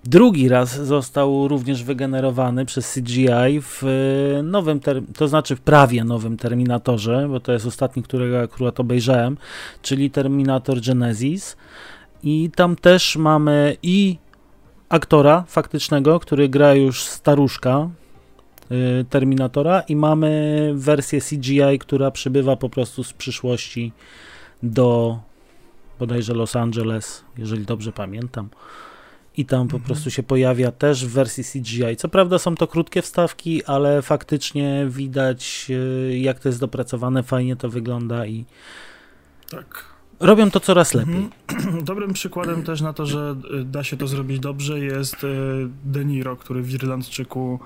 drugi 0.03 0.49
raz 0.49 0.75
został 0.75 1.47
również 1.47 1.83
wygenerowany 1.83 2.65
przez 2.65 2.93
CGI 2.93 3.61
w 3.61 3.83
e, 3.83 4.43
nowym, 4.43 4.79
to 5.15 5.27
znaczy 5.27 5.55
w 5.55 5.61
prawie 5.61 6.03
nowym 6.03 6.37
Terminatorze, 6.37 7.27
bo 7.29 7.39
to 7.39 7.51
jest 7.51 7.65
ostatni, 7.65 8.03
którego 8.03 8.39
akurat 8.39 8.79
obejrzałem, 8.79 9.37
czyli 9.81 10.11
Terminator 10.11 10.81
Genesis. 10.81 11.57
I 12.23 12.51
tam 12.55 12.75
też 12.75 13.15
mamy 13.15 13.77
i 13.83 14.17
aktora 14.89 15.43
faktycznego, 15.47 16.19
który 16.19 16.49
gra 16.49 16.73
już 16.73 17.03
staruszka 17.03 17.89
e, 18.71 19.03
Terminatora 19.03 19.81
i 19.81 19.95
mamy 19.95 20.71
wersję 20.75 21.21
CGI, 21.21 21.79
która 21.79 22.11
przybywa 22.11 22.55
po 22.55 22.69
prostu 22.69 23.03
z 23.03 23.13
przyszłości 23.13 23.91
do 24.63 25.19
bodajże 25.99 26.33
Los 26.33 26.55
Angeles, 26.55 27.23
jeżeli 27.37 27.65
dobrze 27.65 27.91
pamiętam. 27.91 28.49
I 29.37 29.45
tam 29.45 29.67
po 29.67 29.77
mhm. 29.77 29.83
prostu 29.83 30.11
się 30.11 30.23
pojawia 30.23 30.71
też 30.71 31.05
w 31.05 31.09
wersji 31.09 31.43
CGI. 31.43 31.95
Co 31.97 32.09
prawda 32.09 32.39
są 32.39 32.55
to 32.55 32.67
krótkie 32.67 33.01
wstawki, 33.01 33.65
ale 33.65 34.01
faktycznie 34.01 34.85
widać, 34.89 35.71
e, 36.09 36.17
jak 36.17 36.39
to 36.39 36.49
jest 36.49 36.59
dopracowane, 36.59 37.23
fajnie 37.23 37.55
to 37.55 37.69
wygląda 37.69 38.25
i. 38.25 38.45
Tak. 39.49 39.85
Robią 40.19 40.51
to 40.51 40.59
coraz 40.59 40.93
lepiej. 40.93 41.29
Mhm. 41.49 41.83
Dobrym 41.91 42.13
przykładem 42.13 42.63
też 42.63 42.81
na 42.81 42.93
to, 42.93 43.05
że 43.05 43.35
da 43.65 43.83
się 43.83 43.97
to 43.97 44.07
zrobić 44.07 44.39
dobrze 44.39 44.79
jest 44.79 45.23
e, 45.23 45.27
De 45.83 46.05
Niro, 46.05 46.35
który 46.35 46.61
w 46.61 46.73
Irlandczyku 46.73 47.59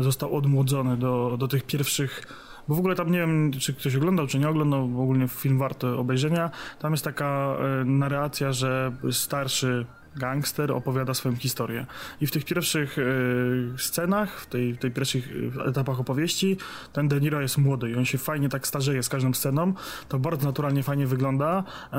został 0.00 0.36
odmłodzony 0.36 0.96
do, 0.96 1.36
do 1.38 1.48
tych 1.48 1.62
pierwszych 1.62 2.26
bo 2.68 2.74
w 2.74 2.78
ogóle 2.78 2.94
tam 2.94 3.10
nie 3.10 3.18
wiem, 3.18 3.52
czy 3.58 3.74
ktoś 3.74 3.96
oglądał, 3.96 4.26
czy 4.26 4.38
nie 4.38 4.48
oglądał, 4.48 4.88
w 4.88 5.00
ogóle 5.00 5.28
film 5.28 5.58
warty 5.58 5.86
obejrzenia. 5.86 6.50
Tam 6.78 6.92
jest 6.92 7.04
taka 7.04 7.56
e, 7.80 7.84
narracja, 7.84 8.52
że 8.52 8.92
starszy 9.10 9.86
gangster 10.20 10.72
opowiada 10.72 11.14
swoją 11.14 11.36
historię. 11.36 11.86
I 12.20 12.26
w 12.26 12.30
tych 12.30 12.44
pierwszych 12.44 12.98
y, 12.98 13.72
scenach, 13.78 14.40
w 14.40 14.46
tej, 14.46 14.76
tej 14.76 14.90
pierwszych 14.90 15.28
e, 15.58 15.68
etapach 15.68 16.00
opowieści, 16.00 16.56
ten 16.92 17.08
De 17.08 17.20
Niro 17.20 17.40
jest 17.40 17.58
młody 17.58 17.90
i 17.90 17.94
on 17.96 18.04
się 18.04 18.18
fajnie 18.18 18.48
tak 18.48 18.66
starzeje 18.66 19.02
z 19.02 19.08
każdą 19.08 19.34
sceną. 19.34 19.72
To 20.08 20.18
bardzo 20.18 20.46
naturalnie, 20.46 20.82
fajnie 20.82 21.06
wygląda 21.06 21.64
y, 21.92 21.96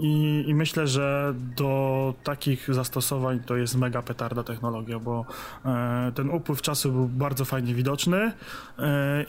i, 0.00 0.44
i, 0.48 0.54
myślę, 0.54 0.86
że 0.86 1.34
do 1.56 2.14
takich 2.24 2.74
zastosowań 2.74 3.40
to 3.46 3.56
jest 3.56 3.76
mega 3.76 4.02
petarda 4.02 4.42
technologia, 4.42 4.98
bo 4.98 5.24
ten 6.14 6.30
upływ 6.30 6.62
czasu 6.62 6.92
był 6.92 7.08
bardzo 7.08 7.44
fajnie 7.44 7.74
widoczny 7.74 8.32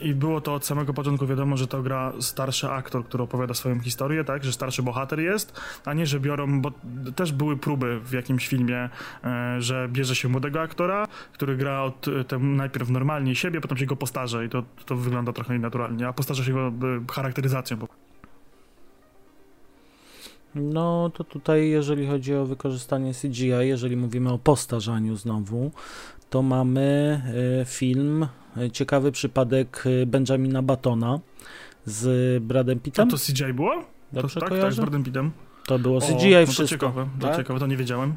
i 0.00 0.14
było 0.14 0.40
to 0.40 0.54
od 0.54 0.66
samego 0.66 0.94
początku 0.94 1.26
wiadomo, 1.26 1.56
że 1.56 1.66
to 1.66 1.82
gra 1.82 2.12
starszy 2.20 2.68
aktor, 2.68 3.04
który 3.04 3.24
opowiada 3.24 3.54
swoją 3.54 3.80
historię, 3.80 4.24
tak, 4.24 4.44
że 4.44 4.52
starszy 4.52 4.82
bohater 4.82 5.20
jest, 5.20 5.60
a 5.84 5.94
nie, 5.94 6.06
że 6.06 6.20
biorą, 6.20 6.60
bo 6.60 6.72
też 7.16 7.32
były 7.32 7.56
próby 7.56 8.00
w 8.00 8.12
jakimś 8.12 8.31
filmie, 8.38 8.88
e, 9.24 9.56
że 9.58 9.88
bierze 9.92 10.16
się 10.16 10.28
młodego 10.28 10.60
aktora, 10.60 11.06
który 11.32 11.56
gra 11.56 11.82
od 11.82 12.08
e, 12.08 12.24
tem, 12.24 12.56
najpierw 12.56 12.90
normalnie 12.90 13.34
siebie, 13.34 13.60
potem 13.60 13.78
się 13.78 13.86
go 13.86 13.96
postarza 13.96 14.44
i 14.44 14.48
to, 14.48 14.62
to 14.86 14.96
wygląda 14.96 15.32
trochę 15.32 15.52
nienaturalnie, 15.52 16.08
a 16.08 16.12
postarza 16.12 16.44
się 16.44 16.52
go 16.52 16.72
charakteryzacją. 17.12 17.78
No 20.54 21.10
to 21.14 21.24
tutaj, 21.24 21.68
jeżeli 21.68 22.06
chodzi 22.06 22.34
o 22.34 22.46
wykorzystanie 22.46 23.12
CGI, 23.14 23.48
jeżeli 23.48 23.96
mówimy 23.96 24.32
o 24.32 24.38
postarzaniu 24.38 25.16
znowu, 25.16 25.70
to 26.30 26.42
mamy 26.42 27.20
e, 27.60 27.64
film, 27.64 28.26
ciekawy 28.72 29.12
przypadek 29.12 29.84
Benjamina 30.06 30.62
Batona 30.62 31.20
z 31.84 32.42
Bradem 32.44 32.80
Pittem. 32.80 33.08
A 33.08 33.10
to 33.10 33.16
CGI 33.16 33.54
było? 33.54 33.74
To, 33.74 34.20
Dobrze 34.20 34.40
tak, 34.40 34.48
tak, 34.48 34.58
z 34.58 34.60
kojarzę? 34.60 34.82
Bradem 34.82 35.04
Pittem. 35.04 35.30
To 35.66 35.78
było 35.78 35.96
O, 35.96 36.00
CGI 36.00 36.30
no 36.34 36.40
to 36.40 36.46
wszystko. 36.46 36.66
ciekawe, 36.66 37.08
to 37.20 37.26
tak? 37.26 37.36
ciekawe, 37.36 37.60
to 37.60 37.66
nie 37.66 37.76
wiedziałem. 37.76 38.14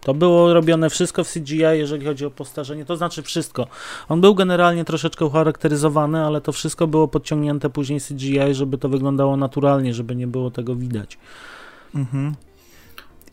To 0.00 0.14
było 0.14 0.54
robione 0.54 0.90
wszystko 0.90 1.24
w 1.24 1.32
CGI, 1.32 1.58
jeżeli 1.58 2.06
chodzi 2.06 2.26
o 2.26 2.30
postarzenie, 2.30 2.84
to 2.84 2.96
znaczy 2.96 3.22
wszystko. 3.22 3.66
On 4.08 4.20
był 4.20 4.34
generalnie 4.34 4.84
troszeczkę 4.84 5.24
ucharakteryzowany, 5.24 6.24
ale 6.24 6.40
to 6.40 6.52
wszystko 6.52 6.86
było 6.86 7.08
podciągnięte 7.08 7.70
później 7.70 8.00
CGI, 8.00 8.38
żeby 8.54 8.78
to 8.78 8.88
wyglądało 8.88 9.36
naturalnie, 9.36 9.94
żeby 9.94 10.16
nie 10.16 10.26
było 10.26 10.50
tego 10.50 10.74
widać. 10.74 11.18
Mhm. 11.94 12.34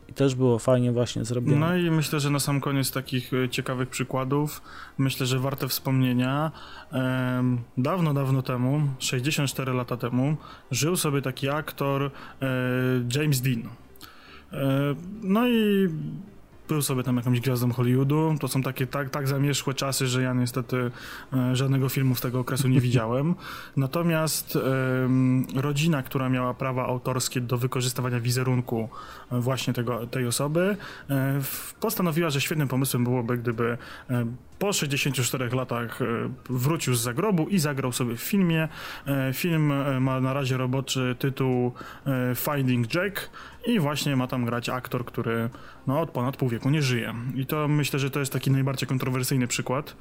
I 0.09 0.13
też 0.13 0.35
było 0.35 0.59
fajnie 0.59 0.91
właśnie 0.91 1.25
zrobione. 1.25 1.57
No 1.57 1.75
i 1.75 1.91
myślę, 1.91 2.19
że 2.19 2.29
na 2.29 2.39
sam 2.39 2.61
koniec 2.61 2.91
takich 2.91 3.33
e, 3.33 3.49
ciekawych 3.49 3.89
przykładów, 3.89 4.61
myślę, 4.97 5.25
że 5.25 5.39
warte 5.39 5.67
wspomnienia. 5.67 6.51
Dawno, 7.77 8.13
dawno 8.13 8.41
temu, 8.41 8.81
64 8.99 9.73
lata 9.73 9.97
temu, 9.97 10.37
żył 10.71 10.97
sobie 10.97 11.21
taki 11.21 11.49
aktor 11.49 12.03
e, 12.03 12.11
James 13.15 13.41
Dean. 13.41 13.61
E, 14.53 14.95
no 15.21 15.47
i 15.47 15.89
był 16.67 16.81
sobie 16.81 17.03
tam 17.03 17.17
jakąś 17.17 17.39
gwiazdą 17.39 17.71
Hollywoodu. 17.71 18.35
To 18.39 18.47
są 18.47 18.61
takie 18.61 18.87
tak, 18.87 19.09
tak 19.09 19.27
zamierzchłe 19.27 19.73
czasy, 19.73 20.07
że 20.07 20.21
ja 20.21 20.33
niestety 20.33 20.91
e, 21.33 21.55
żadnego 21.55 21.89
filmu 21.89 22.15
z 22.15 22.21
tego 22.21 22.39
okresu 22.39 22.67
nie 22.67 22.81
widziałem. 22.81 23.35
Natomiast 23.77 24.57
rodzina, 25.55 26.03
która 26.03 26.29
miała 26.29 26.53
prawa 26.53 26.85
autorskie 26.85 27.41
do 27.41 27.57
wykorzystywania 27.57 28.19
wizerunku 28.19 28.89
e, 29.31 29.39
właśnie 29.39 29.73
tego, 29.73 30.07
tej 30.07 30.27
osoby, 30.27 30.77
e, 31.09 31.41
postanowiła, 31.79 32.29
że 32.29 32.41
świetnym 32.41 32.67
pomysłem 32.67 33.03
byłoby, 33.03 33.37
gdyby 33.37 33.77
po 34.59 34.73
64 34.73 35.49
latach 35.49 36.01
e, 36.01 36.05
wrócił 36.49 36.95
z 36.95 37.01
zagrobu 37.01 37.47
i 37.47 37.59
zagrał 37.59 37.91
sobie 37.91 38.15
w 38.15 38.21
filmie. 38.21 38.67
E, 39.07 39.33
Film 39.33 39.71
e, 39.71 39.99
ma 39.99 40.21
na 40.21 40.33
razie 40.33 40.57
roboczy 40.57 41.15
tytuł 41.19 41.73
Finding 42.35 42.93
Jack 42.93 43.29
i 43.67 43.79
właśnie 43.79 44.15
ma 44.15 44.27
tam 44.27 44.45
grać 44.45 44.69
aktor, 44.69 45.05
który 45.05 45.49
no, 45.87 46.01
od 46.01 46.11
ponad 46.11 46.37
pół 46.37 46.49
wieku 46.49 46.69
nie 46.69 46.81
żyje. 46.81 47.13
I 47.35 47.45
to 47.45 47.67
myślę, 47.67 47.99
że 47.99 48.09
to 48.09 48.19
jest 48.19 48.33
taki 48.33 48.51
najbardziej 48.51 48.89
kontrowersyjny 48.89 49.47
przykład. 49.47 49.95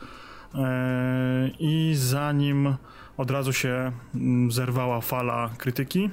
I 1.58 1.92
zanim 1.96 2.74
od 3.16 3.30
razu 3.30 3.52
się 3.52 3.92
mm, 4.14 4.52
zerwała 4.52 5.00
fala 5.00 5.50
krytyki, 5.58 6.10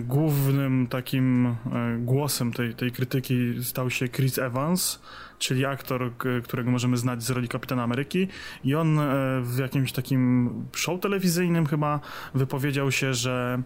głównym 0.00 0.86
takim 0.86 1.56
głosem 1.98 2.52
tej, 2.52 2.74
tej 2.74 2.92
krytyki 2.92 3.64
stał 3.64 3.90
się 3.90 4.08
Chris 4.08 4.38
Evans, 4.38 5.00
czyli 5.40 5.64
aktor, 5.64 6.10
którego 6.44 6.70
możemy 6.70 6.96
znać 6.96 7.22
z 7.22 7.30
roli 7.30 7.48
Kapitana 7.48 7.82
Ameryki 7.82 8.28
i 8.64 8.74
on 8.74 8.98
e, 8.98 9.02
w 9.42 9.58
jakimś 9.58 9.92
takim 9.92 10.50
show 10.76 11.00
telewizyjnym 11.00 11.66
chyba 11.66 12.00
wypowiedział 12.34 12.92
się, 12.92 13.14
że 13.14 13.62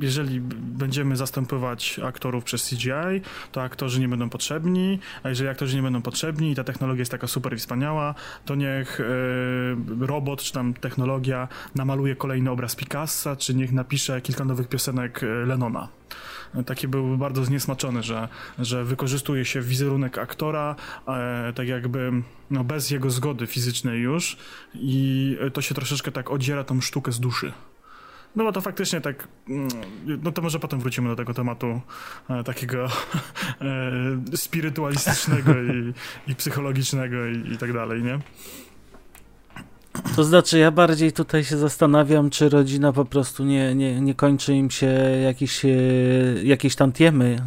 jeżeli 0.00 0.40
będziemy 0.54 1.16
zastępować 1.16 2.00
aktorów 2.04 2.44
przez 2.44 2.68
CGI, 2.68 3.20
to 3.52 3.62
aktorzy 3.62 4.00
nie 4.00 4.08
będą 4.08 4.28
potrzebni, 4.30 4.98
a 5.22 5.28
jeżeli 5.28 5.50
aktorzy 5.50 5.76
nie 5.76 5.82
będą 5.82 6.02
potrzebni 6.02 6.50
i 6.50 6.54
ta 6.54 6.64
technologia 6.64 7.00
jest 7.00 7.10
taka 7.10 7.26
super 7.26 7.54
i 7.54 7.56
wspaniała, 7.56 8.14
to 8.44 8.54
niech 8.54 9.00
e, 9.00 10.06
robot 10.06 10.42
czy 10.42 10.52
tam 10.52 10.74
technologia 10.74 11.48
namaluje 11.74 12.16
kolejny 12.16 12.50
obraz 12.50 12.76
Picassa, 12.76 13.36
czy 13.36 13.54
niech 13.54 13.72
napisze 13.72 14.20
kilka 14.20 14.44
nowych 14.44 14.68
piosenek 14.68 15.22
e, 15.22 15.26
Lennona. 15.26 15.88
E, 15.94 15.99
Taki 16.66 16.88
był 16.88 17.18
bardzo 17.18 17.44
zniesmaczony, 17.44 18.02
że, 18.02 18.28
że 18.58 18.84
wykorzystuje 18.84 19.44
się 19.44 19.60
wizerunek 19.60 20.18
aktora, 20.18 20.76
e, 21.08 21.52
tak 21.52 21.68
jakby 21.68 22.12
no, 22.50 22.64
bez 22.64 22.90
jego 22.90 23.10
zgody 23.10 23.46
fizycznej 23.46 24.00
już 24.00 24.36
i 24.74 25.36
to 25.52 25.62
się 25.62 25.74
troszeczkę 25.74 26.12
tak 26.12 26.30
odziera 26.30 26.64
tą 26.64 26.80
sztukę 26.80 27.12
z 27.12 27.20
duszy. 27.20 27.52
No 28.36 28.44
bo 28.44 28.52
to 28.52 28.60
faktycznie 28.60 29.00
tak, 29.00 29.28
mm, 29.48 29.68
no 30.22 30.32
to 30.32 30.42
może 30.42 30.58
potem 30.58 30.80
wrócimy 30.80 31.08
do 31.08 31.16
tego 31.16 31.34
tematu 31.34 31.80
e, 32.30 32.44
takiego 32.44 32.86
e, 34.32 34.36
spirytualistycznego 34.36 35.62
i, 35.62 35.92
i 36.30 36.34
psychologicznego 36.34 37.26
i, 37.26 37.52
i 37.52 37.58
tak 37.58 37.72
dalej, 37.72 38.02
nie? 38.02 38.18
To 40.20 40.24
znaczy, 40.24 40.58
ja 40.58 40.70
bardziej 40.70 41.12
tutaj 41.12 41.44
się 41.44 41.56
zastanawiam, 41.56 42.30
czy 42.30 42.48
rodzina 42.48 42.92
po 42.92 43.04
prostu 43.04 43.44
nie, 43.44 43.74
nie, 43.74 44.00
nie 44.00 44.14
kończy 44.14 44.54
im 44.54 44.70
się 44.70 44.86
jakieś, 45.24 45.64
e, 45.64 45.68
jakieś 46.44 46.76
tantiemy 46.76 47.42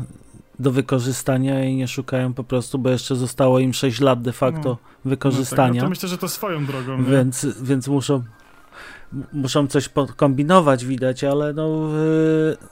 do 0.60 0.72
wykorzystania 0.72 1.66
i 1.66 1.76
nie 1.76 1.88
szukają 1.88 2.34
po 2.34 2.44
prostu, 2.44 2.80
bo 2.80 2.90
jeszcze 2.90 3.16
zostało 3.16 3.60
im 3.60 3.74
6 3.74 4.02
lat 4.02 4.22
de 4.22 4.34
facto 4.34 4.70
No, 4.70 4.70
No 4.70 4.76
tak, 4.76 5.00
wykorzystania. 5.06 5.74
no 5.74 5.82
to 5.82 5.90
myślę, 5.90 6.10
że 6.10 6.18
to 6.18 6.30
swoją 6.30 6.66
drogą, 6.66 6.98
nie? 6.98 7.04
Więc, 7.04 7.48
więc 7.62 7.88
muszą, 7.88 8.24
muszą 9.34 9.67
coś 9.67 9.89
kombinować, 10.15 10.86
widać, 10.86 11.23
ale 11.23 11.54
no, 11.54 11.89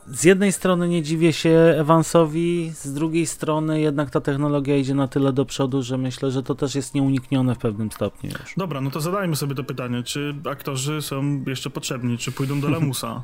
z 0.07 0.23
jednej 0.23 0.51
strony 0.51 0.87
nie 0.87 1.03
dziwię 1.03 1.33
się 1.33 1.49
Evansowi, 1.77 2.71
z 2.75 2.93
drugiej 2.93 3.25
strony 3.25 3.81
jednak 3.81 4.09
ta 4.09 4.21
technologia 4.21 4.77
idzie 4.77 4.95
na 4.95 5.07
tyle 5.07 5.33
do 5.33 5.45
przodu, 5.45 5.83
że 5.83 5.97
myślę, 5.97 6.31
że 6.31 6.43
to 6.43 6.55
też 6.55 6.75
jest 6.75 6.95
nieuniknione 6.95 7.55
w 7.55 7.57
pewnym 7.57 7.91
stopniu 7.91 8.29
już. 8.29 8.53
Dobra, 8.57 8.81
no 8.81 8.91
to 8.91 9.01
zadajmy 9.01 9.35
sobie 9.35 9.55
to 9.55 9.63
pytanie, 9.63 10.03
czy 10.03 10.35
aktorzy 10.49 11.01
są 11.01 11.43
jeszcze 11.47 11.69
potrzebni, 11.69 12.17
czy 12.17 12.31
pójdą 12.31 12.61
do 12.61 12.69
lamusa? 12.69 13.23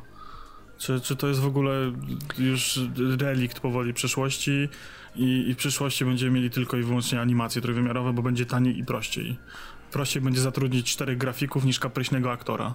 Czy, 0.78 1.00
czy 1.00 1.16
to 1.16 1.28
jest 1.28 1.40
w 1.40 1.46
ogóle 1.46 1.92
już 2.38 2.80
relikt 3.20 3.60
powoli 3.60 3.94
przeszłości 3.94 4.68
i, 5.16 5.48
i 5.48 5.54
w 5.54 5.56
przyszłości 5.56 6.04
będziemy 6.04 6.30
mieli 6.30 6.50
tylko 6.50 6.76
i 6.76 6.82
wyłącznie 6.82 7.20
animacje 7.20 7.62
trójwymiarowe, 7.62 8.12
bo 8.12 8.22
będzie 8.22 8.46
taniej 8.46 8.78
i 8.78 8.84
prościej. 8.84 9.36
Prościej 9.92 10.22
będzie 10.22 10.40
zatrudnić 10.40 10.92
czterech 10.92 11.18
grafików 11.18 11.64
niż 11.64 11.80
kapryśnego 11.80 12.32
aktora. 12.32 12.74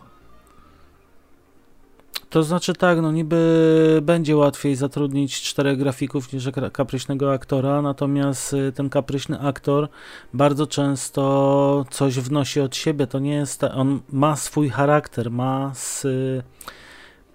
To 2.34 2.44
znaczy 2.44 2.74
tak, 2.74 3.02
no 3.02 3.12
niby 3.12 4.00
będzie 4.02 4.36
łatwiej 4.36 4.76
zatrudnić 4.76 5.42
czterech 5.42 5.78
grafików 5.78 6.34
niż 6.34 6.50
kapryśnego 6.74 7.34
aktora, 7.34 7.82
natomiast 7.82 8.54
y, 8.54 8.72
ten 8.72 8.90
kapryśny 8.90 9.40
aktor 9.40 9.90
bardzo 10.34 10.68
często 10.68 11.86
coś 11.90 12.20
wnosi 12.20 12.60
od 12.62 12.76
siebie, 12.76 13.08
to 13.08 13.20
nie 13.20 13.34
jest, 13.34 13.64
on 13.64 14.00
ma 14.12 14.36
swój 14.36 14.70
charakter, 14.70 15.32
ma 15.32 15.72
s, 15.76 16.08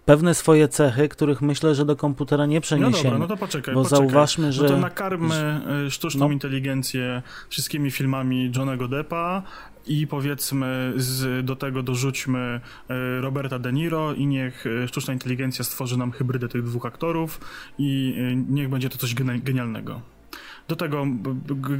pewne 0.05 0.35
swoje 0.35 0.69
cechy, 0.69 1.09
których 1.09 1.43
myślę, 1.43 1.75
że 1.75 1.85
do 1.85 1.97
komputera 1.97 2.47
nie 2.47 2.57
No 2.57 2.61
przeniesiemy. 2.61 3.03
dobra, 3.03 3.19
no 3.19 3.27
to 3.27 3.37
poczekaj, 3.37 3.75
bo 3.75 3.83
poczekaj. 3.83 3.99
zauważmy, 4.09 4.53
że 4.53 4.63
No 4.63 4.69
to 4.69 4.77
nakarmy 4.77 5.61
y, 5.87 5.91
sztuczną 5.91 6.27
No. 6.27 6.33
inteligencję 6.33 7.23
wszystkimi 7.49 7.91
filmami 7.91 8.53
Johnego 8.57 8.89
Deppa 8.89 9.43
i 9.89 10.07
powiedzmy 10.07 10.93
z, 10.97 11.47
do 11.47 11.57
tego 11.57 11.83
dorzućmy 11.83 12.61
y, 12.91 13.21
Roberta 13.21 13.59
De 13.59 13.73
Niro 13.73 14.15
i 14.15 14.27
niech 14.27 14.67
y, 14.67 14.89
sztuczna 14.89 15.13
inteligencja 15.13 15.65
stworzy 15.65 15.99
nam 15.99 16.13
hybrydę 16.13 16.49
tych 16.49 16.63
dwóch 16.63 16.87
aktorów 16.87 17.41
i 17.79 18.15
y, 18.19 18.37
niech 18.49 18.69
będzie 18.69 18.89
to 18.89 18.99
coś 18.99 19.15
geni- 19.15 19.43
genialnego. 19.43 20.18
Do 20.69 20.77
tego 20.77 21.07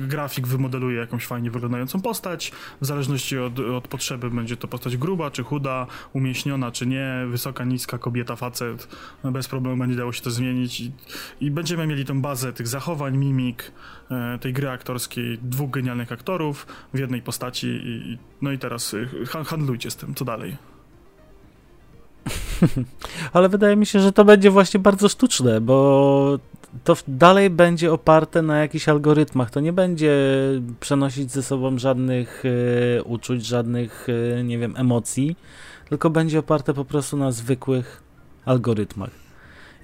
grafik 0.09 0.47
wymodeluje 0.47 0.99
jakąś 0.99 1.27
fajnie 1.27 1.51
wyglądającą 1.51 2.01
postać. 2.01 2.53
W 2.81 2.87
zależności 2.87 3.39
od, 3.39 3.59
od 3.59 3.89
potrzeby 3.89 4.31
będzie 4.31 4.57
to 4.57 4.69
postać 4.69 4.97
gruba 4.97 5.31
czy 5.31 5.43
chuda, 5.43 5.87
umieśniona 6.13 6.71
czy 6.71 6.87
nie, 6.87 7.09
wysoka, 7.29 7.65
niska, 7.65 7.99
kobieta, 7.99 8.37
facet. 8.37 8.89
No 9.25 9.33
bez 9.33 9.49
problemu 9.49 9.77
będzie 9.77 9.97
dało 9.97 10.13
się 10.13 10.23
to 10.23 10.31
zmienić 10.31 10.81
i, 10.81 10.93
i 11.41 11.51
będziemy 11.51 11.87
mieli 11.87 12.05
tą 12.05 12.21
bazę 12.21 12.53
tych 12.53 12.69
zachowań, 12.69 13.17
mimik, 13.17 13.73
e, 14.11 14.39
tej 14.39 14.53
gry 14.53 14.71
aktorskiej, 14.71 15.39
dwóch 15.43 15.71
genialnych 15.71 16.13
aktorów 16.13 16.67
w 16.95 16.99
jednej 16.99 17.23
postaci 17.23 17.67
i, 17.67 18.19
no 18.43 18.53
i 18.53 18.59
teraz 18.59 18.97
ha- 19.29 19.45
handlujcie 19.45 19.91
z 19.91 19.97
tym, 19.97 20.15
co 20.15 20.25
dalej. 20.25 20.68
Ale 23.33 23.49
wydaje 23.49 23.77
mi 23.77 23.87
się, 23.87 24.01
że 24.01 24.13
to 24.13 24.25
będzie 24.25 24.51
właśnie 24.51 24.81
bardzo 24.81 25.09
sztuczne, 25.09 25.61
bo 25.61 26.39
to 26.85 26.97
dalej 27.09 27.51
będzie 27.51 27.93
oparte 27.93 28.43
na 28.43 28.59
jakichś 28.59 28.89
algorytmach. 28.89 29.51
To 29.51 29.61
nie 29.61 29.73
będzie 29.73 30.17
przenosić 30.81 31.33
ze 31.33 31.43
sobą 31.43 31.79
żadnych 31.79 32.43
e, 32.99 33.03
uczuć, 33.03 33.47
żadnych, 33.47 34.07
e, 34.39 34.45
nie 34.45 34.59
wiem, 34.59 34.75
emocji, 34.77 35.37
tylko 35.89 36.11
będzie 36.11 36.39
oparte 36.39 36.75
po 36.75 36.85
prostu 36.85 37.17
na 37.17 37.33
zwykłych 37.33 38.03
algorytmach. 38.45 39.11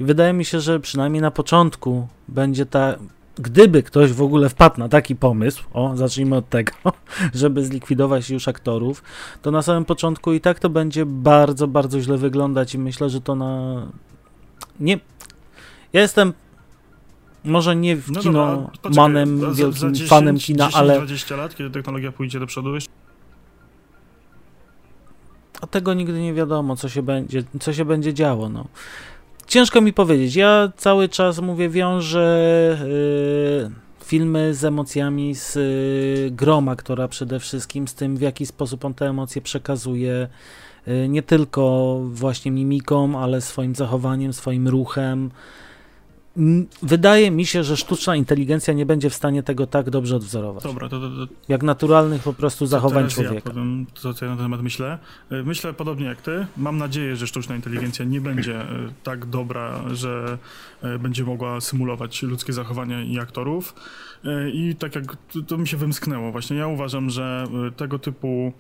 I 0.01 0.05
wydaje 0.05 0.33
mi 0.33 0.45
się, 0.45 0.61
że 0.61 0.81
przynajmniej 0.81 1.23
na 1.23 1.31
początku 1.31 2.09
będzie 2.29 2.67
ta. 2.67 2.97
Gdyby 3.39 3.83
ktoś 3.83 4.13
w 4.13 4.23
ogóle 4.23 4.49
wpadł 4.49 4.81
na 4.81 4.89
taki 4.89 5.17
pomysł, 5.17 5.65
o, 5.73 5.97
zacznijmy 5.97 6.37
od 6.37 6.49
tego, 6.49 6.73
żeby 7.35 7.65
zlikwidować 7.65 8.31
już 8.31 8.49
aktorów, 8.49 9.03
to 9.43 9.51
na 9.51 9.63
samym 9.63 9.85
początku 9.85 10.33
i 10.33 10.41
tak 10.41 10.59
to 10.59 10.71
będzie 10.71 11.07
bardzo, 11.07 11.69
bardzo 11.69 12.01
źle 12.01 12.19
wyglądać 12.19 12.75
i 12.75 12.79
myślę, 12.79 13.11
że 13.11 13.21
to 13.21 13.35
na... 13.35 13.83
Nie... 14.81 15.01
Ja 15.93 16.01
jestem 16.01 16.33
może 17.45 17.77
nie 17.77 17.97
w 17.97 18.11
No 18.11 18.21
kino 18.21 18.71
dobra, 18.83 19.03
manem, 19.03 19.41
za- 19.41 19.47
wielkim 19.47 19.73
za 19.73 19.91
10, 19.91 20.11
fanem 20.11 20.39
kina, 20.39 20.67
10, 20.67 20.77
ale 20.77 20.97
20 20.97 21.37
lat, 21.37 21.57
kiedy 21.57 21.71
technologia 21.71 22.13
pójdzie 22.13 22.41
do 22.41 22.47
przodu, 22.47 22.75
jeszcze 22.75 22.91
a 25.61 25.67
tego 25.67 25.95
nigdy 25.95 26.21
nie 26.23 26.35
wiadomo, 26.35 26.77
co 26.77 26.89
się 26.89 27.03
będzie, 27.03 27.45
co 27.61 27.73
się 27.73 27.85
będzie 27.85 28.15
działo, 28.15 28.49
no. 28.49 28.67
Ciężko 29.55 29.81
mi 29.81 29.93
powiedzieć. 29.93 30.37
Ja 30.37 30.73
cały 30.77 31.09
czas 31.09 31.41
mówię, 31.41 31.69
wiążę 31.69 32.79
yy, 32.89 33.71
filmy 34.05 34.55
z 34.55 34.65
emocjami 34.65 35.35
z 35.35 35.55
yy, 35.55 36.31
groma, 36.31 36.77
która 36.77 37.09
przede 37.09 37.41
wszystkim 37.41 37.89
z 37.89 37.95
tym, 37.95 38.17
w 38.17 38.21
jaki 38.21 38.47
sposób 38.47 38.85
on 38.85 38.95
te 38.95 39.09
emocje 39.09 39.43
przekazuje. 39.43 40.29
Yy, 40.87 41.09
nie 41.09 41.23
tylko 41.23 42.01
właśnie 42.05 42.51
mimiką, 42.51 43.19
ale 43.21 43.41
swoim 43.41 43.75
zachowaniem, 43.75 44.33
swoim 44.33 44.69
ruchem. 44.69 45.31
Wydaje 46.83 47.31
mi 47.31 47.47
się, 47.47 47.65
że 47.65 47.77
sztuczna 47.77 48.17
inteligencja 48.17 48.75
nie 48.75 48.87
będzie 48.87 49.11
w 49.11 49.15
stanie 49.15 49.43
tego 49.43 49.67
tak 49.67 49.91
dobrze 49.91 50.17
odwzorować. 50.17 50.65
Dobra, 50.65 50.89
to, 50.89 51.01
to, 51.01 51.27
to 51.27 51.33
jak 51.49 51.63
naturalnych 51.63 52.23
po 52.23 52.33
prostu 52.33 52.67
zachowań 52.67 53.09
człowieka. 53.09 53.35
Ja 53.35 53.41
powiem 53.41 53.87
to, 54.03 54.15
co 54.15 54.25
ja 54.25 54.31
na 54.31 54.37
ten 54.37 54.45
temat 54.45 54.63
myślę. 54.63 54.99
E, 55.31 55.43
myślę 55.43 55.73
podobnie 55.73 56.07
jak 56.07 56.23
ty. 56.23 56.47
Mam 56.57 56.79
nadzieję, 56.79 57.17
że 57.17 57.27
sztuczna 57.27 57.57
inteligencja 57.57 58.05
nie 58.05 58.21
będzie 58.21 58.61
e, 58.61 58.67
tak 59.03 59.27
dobra, 59.27 59.85
że 59.93 60.39
e, 60.83 60.99
będzie 60.99 61.25
mogła 61.25 61.61
symulować 61.61 62.23
ludzkie 62.23 62.53
zachowania 62.53 63.03
i 63.03 63.19
aktorów. 63.19 63.75
I 64.53 64.77
tak 64.79 64.95
jak 64.95 65.17
to, 65.47 65.59
mi 65.59 65.69
się 65.69 65.77
wymsknęło 65.77 66.33
właśnie. 66.33 66.57
Ja 66.57 66.67
uważam, 66.67 67.11
że 67.11 67.47
tego 67.77 67.99
typu 67.99 68.53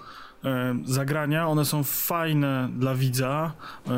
zagrania, 0.84 1.48
one 1.48 1.64
są 1.64 1.84
fajne 1.84 2.68
dla 2.76 2.94
widza, 2.94 3.52
e, 3.86 3.90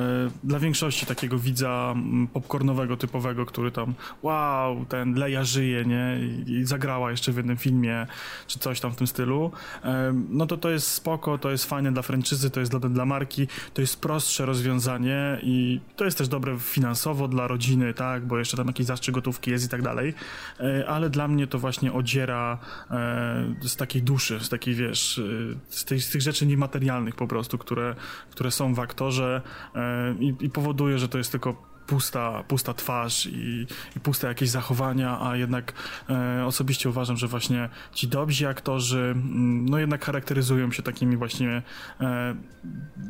dla 0.45 0.59
większości 0.59 1.07
takiego 1.07 1.39
widza 1.39 1.95
popcornowego, 2.33 2.97
typowego, 2.97 3.47
który 3.47 3.71
tam 3.71 3.95
wow, 4.23 4.85
ten 4.89 5.15
Leia 5.15 5.45
żyje, 5.45 5.85
nie? 5.85 6.19
I 6.47 6.65
zagrała 6.65 7.11
jeszcze 7.11 7.33
w 7.33 7.37
jednym 7.37 7.57
filmie, 7.57 8.07
czy 8.47 8.59
coś 8.59 8.81
tam 8.81 8.93
w 8.93 8.97
tym 8.97 9.07
stylu. 9.07 9.53
E, 9.85 10.13
no 10.31 10.47
to 10.47 10.57
to 10.57 10.71
jest 10.71 10.89
spoko, 10.89 11.39
to 11.39 11.51
jest 11.51 11.65
fajne 11.65 11.93
dla 11.93 12.03
franczyzy, 12.03 12.51
to 12.51 12.61
jest 12.61 12.73
dla, 12.73 12.81
dla 12.81 13.05
marki, 13.05 13.49
to 13.75 13.81
jest 13.81 14.01
prostsze 14.01 14.47
rozwiązanie 14.47 15.39
i 15.43 15.81
to 15.97 16.05
jest 16.05 16.19
też 16.19 16.29
dobre 16.29 16.59
finansowo 16.59 17.29
dla 17.29 17.47
rodziny, 17.47 17.95
tak? 17.95 18.27
Bo 18.27 18.39
jeszcze 18.39 18.57
tam 18.57 18.67
jakiś 18.67 18.87
zastrzyk 18.87 19.15
gotówki 19.15 19.51
jest 19.51 19.65
i 19.65 19.69
tak 19.69 19.83
dalej. 19.83 20.15
Ale 20.87 21.11
dla 21.11 21.29
mnie 21.29 21.47
to 21.47 21.59
właśnie 21.59 21.93
odziera 21.93 22.59
z 23.63 23.77
takiej 23.77 24.03
duszy, 24.03 24.41
z 24.41 24.49
takiej, 24.49 24.75
wiesz, 24.75 25.21
z, 25.69 26.05
z 26.05 26.11
tych 26.11 26.23
rzeczy 26.23 26.36
rzeczy 26.37 26.47
niematerialnych 26.47 27.15
po 27.15 27.27
prostu, 27.27 27.59
które, 27.59 27.97
które 28.31 28.51
są 28.51 28.75
w 28.75 28.81
aktorze 28.81 29.43
e, 29.75 30.15
i, 30.21 30.35
i 30.41 30.51
powoduje, 30.51 30.99
że 30.99 31.09
to 31.09 31.19
jest 31.19 31.33
tylko 31.33 31.76
pusta, 31.87 32.45
pusta 32.49 32.75
twarz 32.75 33.27
i, 33.27 33.67
i 33.97 34.01
puste 34.01 34.29
jakieś 34.29 34.49
zachowania, 34.51 35.21
a 35.21 35.37
jednak 35.37 35.73
e, 36.11 36.45
osobiście 36.47 36.89
uważam, 36.89 37.17
że 37.17 37.29
właśnie 37.29 37.69
ci 37.93 38.09
dobrzy 38.09 38.49
aktorzy 38.49 38.99
mm, 38.99 39.69
no 39.69 39.79
jednak 39.79 40.05
charakteryzują 40.05 40.73
się 40.73 40.83
takimi 40.83 41.17
właśnie 41.17 41.63
e, 42.01 42.35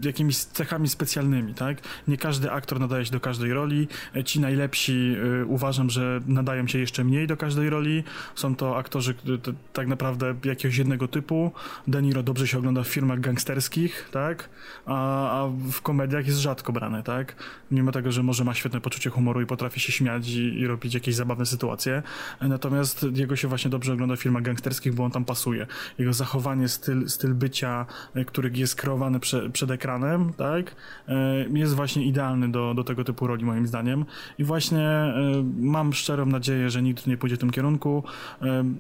jakimiś 0.03 0.37
cechami 0.39 0.89
specjalnymi, 0.89 1.55
tak? 1.55 1.79
Nie 2.09 2.17
każdy 2.17 2.51
aktor 2.51 2.81
nadaje 2.81 3.05
się 3.05 3.13
do 3.13 3.21
każdej 3.21 3.53
roli, 3.53 3.89
e, 4.17 4.25
ci 4.25 4.41
najlepsi 4.41 5.17
e, 5.43 5.45
uważam, 5.45 5.91
że 5.91 6.21
nadają 6.27 6.67
się 6.67 6.79
jeszcze 6.79 7.05
mniej 7.05 7.27
do 7.27 7.37
każdej 7.37 7.71
roli, 7.71 8.05
są 8.35 8.57
to 8.57 8.77
aktorzy 8.77 9.15
to, 9.15 9.53
tak 9.73 9.87
naprawdę 9.87 10.35
jakiegoś 10.45 10.77
jednego 10.77 11.09
typu, 11.09 11.53
De 11.87 12.03
Niro 12.03 12.23
dobrze 12.23 12.49
się 12.49 12.59
ogląda 12.59 12.83
w 12.83 12.89
filmach 12.89 13.21
gangsterskich, 13.21 14.09
tak? 14.13 14.49
A, 14.87 15.31
a 15.31 15.49
w 15.73 15.81
komediach 15.83 16.27
jest 16.27 16.39
rzadko 16.39 16.73
brany, 16.73 17.03
tak? 17.03 17.37
Mimo 17.71 17.93
tego, 17.93 18.13
że 18.13 18.23
może 18.23 18.45
ma 18.45 18.55
świetne 18.55 18.66
świetne 18.67 18.81
poczucie 18.81 19.11
humoru 19.11 19.41
i 19.41 19.47
potrafi 19.47 19.81
się 19.81 19.93
śmiać 19.93 20.29
i, 20.29 20.61
i, 20.61 20.67
robić 20.67 20.95
jakieś 20.95 21.15
zabawne 21.15 21.47
sytuacje. 21.47 22.03
Natomiast 22.41 23.07
jego 23.15 23.37
się 23.37 23.49
właśnie 23.49 23.71
dobrze 23.71 23.93
ogląda 23.93 24.17
w 24.17 24.21
filmach 24.21 24.43
gangsterskich, 24.43 24.95
bo 24.95 25.05
on 25.05 25.11
tam 25.11 25.25
pasuje. 25.25 25.67
Jego 25.99 26.13
zachowanie, 26.13 26.69
styl, 26.69 27.09
styl 27.09 27.35
bycia, 27.35 27.87
e, 28.15 28.25
który 28.25 28.51
jest 28.55 28.77
kreowany 28.77 29.21
prze, 29.21 29.51
przed 29.51 29.71
ekranem, 29.71 30.33
tak, 30.33 30.77
e, 31.09 31.15
jest 31.53 31.75
właśnie 31.75 32.05
idealny 32.05 32.49
do, 32.49 32.75
do 32.75 32.85
tego 32.85 33.05
typu 33.05 33.27
roli, 33.27 33.45
moim 33.45 33.67
zdaniem. 33.67 34.05
I 34.39 34.45
właśnie 34.45 34.89
e, 34.89 35.15
mam 35.59 35.93
szczerą 35.93 36.27
nadzieję, 36.27 36.71
że 36.71 36.83
nikt 36.83 37.07
nie 37.07 37.17
pójdzie 37.17 37.37
w 37.37 37.39
tym 37.39 37.51
kierunku. 37.51 38.05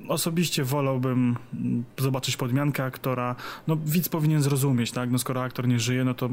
Osobiście 0.09 0.64
wolałbym 0.64 1.37
mm, 1.55 1.85
zobaczyć 1.99 2.37
podmiankę 2.37 2.85
aktora. 2.85 3.37
No, 3.66 3.77
widz 3.87 4.09
powinien 4.09 4.42
zrozumieć, 4.42 4.92
tak, 4.92 5.11
no 5.11 5.18
skoro 5.18 5.42
aktor 5.42 5.68
nie 5.68 5.81
żyje, 5.81 6.05
no 6.05 6.14
to 6.14 6.31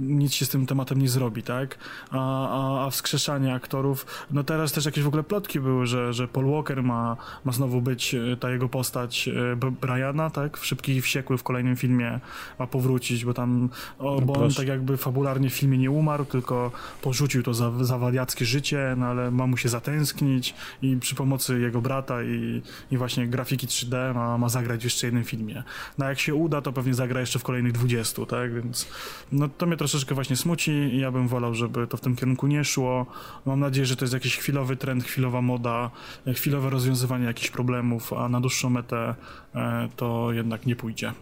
nic 0.00 0.32
się 0.32 0.44
z 0.44 0.48
tym 0.48 0.66
tematem 0.66 1.02
nie 1.02 1.08
zrobi, 1.08 1.42
tak, 1.42 1.78
a, 2.10 2.18
a 2.48 2.75
a 2.80 2.90
wskrzeszanie 2.90 3.54
aktorów. 3.54 4.26
No 4.30 4.44
teraz 4.44 4.72
też 4.72 4.84
jakieś 4.84 5.04
w 5.04 5.08
ogóle 5.08 5.22
plotki 5.22 5.60
były, 5.60 5.86
że, 5.86 6.12
że 6.12 6.28
Paul 6.28 6.50
Walker 6.50 6.82
ma, 6.82 7.16
ma 7.44 7.52
znowu 7.52 7.80
być 7.80 8.14
e, 8.14 8.36
ta 8.36 8.50
jego 8.50 8.68
postać 8.68 9.28
e, 9.28 9.56
Briana, 9.56 10.30
tak? 10.30 10.58
W 10.58 10.66
Szybkich 10.66 10.96
i 10.96 11.00
Wściekłych 11.00 11.40
w 11.40 11.42
kolejnym 11.42 11.76
filmie 11.76 12.20
ma 12.58 12.66
powrócić, 12.66 13.24
bo 13.24 13.34
tam, 13.34 13.68
o, 13.98 14.20
bo 14.20 14.32
on 14.32 14.50
tak 14.50 14.68
jakby 14.68 14.96
fabularnie 14.96 15.50
w 15.50 15.54
filmie 15.54 15.78
nie 15.78 15.90
umarł, 15.90 16.24
tylko 16.24 16.72
porzucił 17.02 17.42
to 17.42 17.54
za, 17.54 17.84
za 17.84 17.98
życie, 18.40 18.94
no 18.96 19.06
ale 19.06 19.30
ma 19.30 19.46
mu 19.46 19.56
się 19.56 19.68
zatęsknić 19.68 20.54
i 20.82 20.96
przy 20.96 21.14
pomocy 21.14 21.60
jego 21.60 21.80
brata 21.80 22.22
i, 22.22 22.62
i 22.90 22.96
właśnie 22.96 23.28
grafiki 23.28 23.66
3D 23.66 24.14
ma, 24.14 24.38
ma 24.38 24.48
zagrać 24.48 24.80
w 24.80 24.84
jeszcze 24.84 25.06
jednym 25.06 25.24
filmie. 25.24 25.62
No 25.98 26.08
jak 26.08 26.20
się 26.20 26.34
uda, 26.34 26.62
to 26.62 26.72
pewnie 26.72 26.94
zagra 26.94 27.20
jeszcze 27.20 27.38
w 27.38 27.42
kolejnych 27.42 27.72
20, 27.72 28.26
tak? 28.26 28.54
Więc 28.54 28.88
no 29.32 29.48
to 29.48 29.66
mnie 29.66 29.76
troszeczkę 29.76 30.14
właśnie 30.14 30.36
smuci 30.36 30.70
i 30.70 30.98
ja 30.98 31.10
bym 31.10 31.28
wolał, 31.28 31.54
żeby 31.54 31.86
to 31.86 31.96
w 31.96 32.00
tym 32.00 32.16
kierunku 32.16 32.46
nie 32.46 32.64
szło. 32.66 33.06
Mam 33.46 33.60
nadzieję, 33.60 33.86
że 33.86 33.96
to 33.96 34.04
jest 34.04 34.14
jakiś 34.14 34.36
chwilowy 34.36 34.76
trend, 34.76 35.04
chwilowa 35.04 35.42
moda, 35.42 35.90
chwilowe 36.34 36.70
rozwiązywanie 36.70 37.24
jakichś 37.24 37.50
problemów, 37.50 38.12
a 38.12 38.28
na 38.28 38.40
dłuższą 38.40 38.70
metę 38.70 39.14
e, 39.54 39.88
to 39.96 40.32
jednak 40.32 40.66
nie 40.66 40.76
pójdzie. 40.76 41.12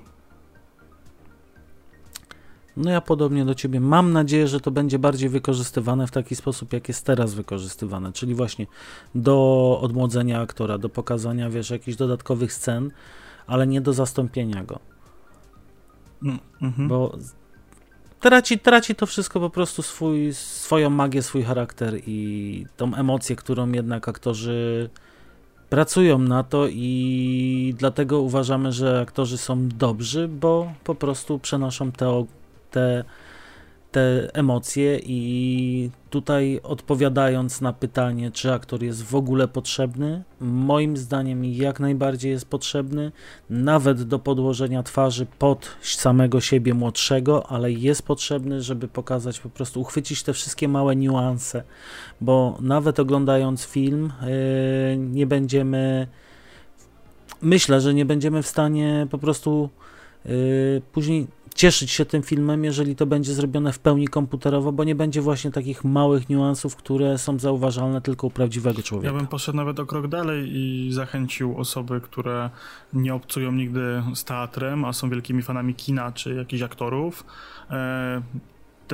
No 2.77 2.91
ja 2.91 3.01
podobnie 3.01 3.45
do 3.45 3.55
ciebie. 3.55 3.81
Mam 3.81 4.13
nadzieję, 4.13 4.49
że 4.49 4.61
to 4.61 4.71
będzie 4.71 4.99
bardziej 4.99 5.29
wykorzystywane 5.29 6.07
w 6.07 6.11
taki 6.11 6.37
sposób, 6.37 6.73
jak 6.73 6.89
jest 6.89 7.07
teraz 7.07 7.35
wykorzystywane, 7.35 8.13
czyli 8.13 8.35
właśnie 8.35 8.67
do 9.15 9.79
odmłodzenia 9.83 10.41
aktora, 10.41 10.79
do 10.79 10.89
pokazania, 10.89 11.51
wiesz, 11.51 11.71
jakichś 11.71 11.97
dodatkowych 11.97 12.53
scen, 12.53 12.91
ale 13.47 13.67
nie 13.67 13.81
do 13.81 13.93
zastąpienia 13.93 14.65
go. 14.65 14.79
Mm, 16.23 16.39
mhm. 16.63 16.89
Bo 16.89 17.19
traci, 18.25 18.59
traci 18.59 18.95
to 18.95 19.07
wszystko 19.07 19.41
po 19.41 19.51
prostu 19.51 19.83
swój, 19.83 20.35
swoją 20.35 20.91
magię, 20.91 21.23
swój 21.23 21.43
charakter 21.43 21.95
i 22.07 22.67
tą 22.77 22.95
emocję, 22.95 23.37
którą 23.37 23.73
jednak 23.73 24.09
aktorzy 24.09 24.91
pracują 25.71 26.19
na 26.19 26.43
to 26.43 26.67
i 26.71 27.75
dlatego 27.79 28.21
uważamy, 28.21 28.73
że 28.73 29.01
aktorzy 29.01 29.39
są 29.39 29.69
dobrzy, 29.69 30.29
bo 30.29 30.73
po 30.85 30.95
prostu 30.95 31.39
przenoszą 31.39 31.93
te, 31.93 32.25
te 32.71 33.05
te 33.95 34.31
emocje 34.33 35.01
i 35.07 35.91
tutaj 36.11 36.61
odpowiadając 36.63 37.61
na 37.61 37.73
pytanie, 37.73 38.31
czy 38.31 38.53
aktor 38.53 38.83
jest 38.83 39.03
w 39.03 39.15
ogóle 39.15 39.49
potrzebny, 39.49 40.23
moim 40.41 40.97
zdaniem 40.97 41.45
jak 41.45 41.81
najbardziej 41.81 42.31
jest 42.31 42.47
potrzebny, 42.47 43.13
nawet 43.51 44.03
do 44.03 44.19
podłożenia 44.19 44.83
twarzy 44.83 45.27
pod 45.39 45.77
samego 45.83 46.41
siebie 46.41 46.75
młodszego, 46.75 47.47
ale 47.47 47.73
jest 47.73 48.03
potrzebny, 48.03 48.63
żeby 48.63 48.89
pokazać 48.89 49.41
po 49.41 49.49
prostu, 49.49 49.81
uchwycić 49.81 50.23
te 50.23 50.33
wszystkie 50.33 50.69
małe 50.69 50.97
niuanse, 50.97 51.63
bo 52.21 52.59
nawet 52.61 53.01
oglądając 53.01 53.65
film 53.65 54.13
yy, 54.21 54.97
nie 54.97 55.27
będziemy, 55.27 56.07
myślę, 57.43 57.81
że 57.81 57.95
nie 57.95 58.05
będziemy 58.05 58.43
w 58.43 58.47
stanie 58.47 59.07
po 59.11 59.19
prostu 59.19 59.69
yy, 60.25 60.83
później 60.93 61.27
cieszyć 61.55 61.91
się 61.91 62.05
tym 62.05 62.23
filmem, 62.23 62.65
jeżeli 62.65 62.97
to 62.97 63.07
będzie 63.07 63.35
zrobione 63.35 63.73
w 63.73 63.79
pełni 63.79 64.09
komputerowo, 64.09 64.73
bo 64.73 64.85
nie 64.85 64.95
będzie 64.95 65.21
właśnie 65.21 65.51
takich 65.51 65.85
małych 65.85 66.29
niuansów, 66.29 66.77
które 66.77 67.19
są 67.19 67.39
zauważalne 67.39 68.01
tylko 68.01 68.27
u 68.27 68.31
prawdziwego 68.31 68.83
człowieka. 68.83 69.13
Ja 69.13 69.19
bym 69.19 69.27
poszedł 69.27 69.57
nawet 69.57 69.81
o 69.81 69.87
krok 69.87 70.09
dalej 70.09 70.51
i 70.53 70.93
zachęcił 70.93 71.59
osoby, 71.59 72.01
które 72.01 72.51
nie 72.93 73.15
obcują 73.15 73.53
nigdy 73.53 74.03
z 74.15 74.25
teatrem, 74.25 74.85
a 74.85 74.93
są 74.93 75.11
wielkimi 75.11 75.43
fanami 75.43 75.75
kina 75.75 76.13
czy 76.13 76.35
jakichś 76.35 76.63
aktorów, 76.63 77.25
e, 77.71 78.23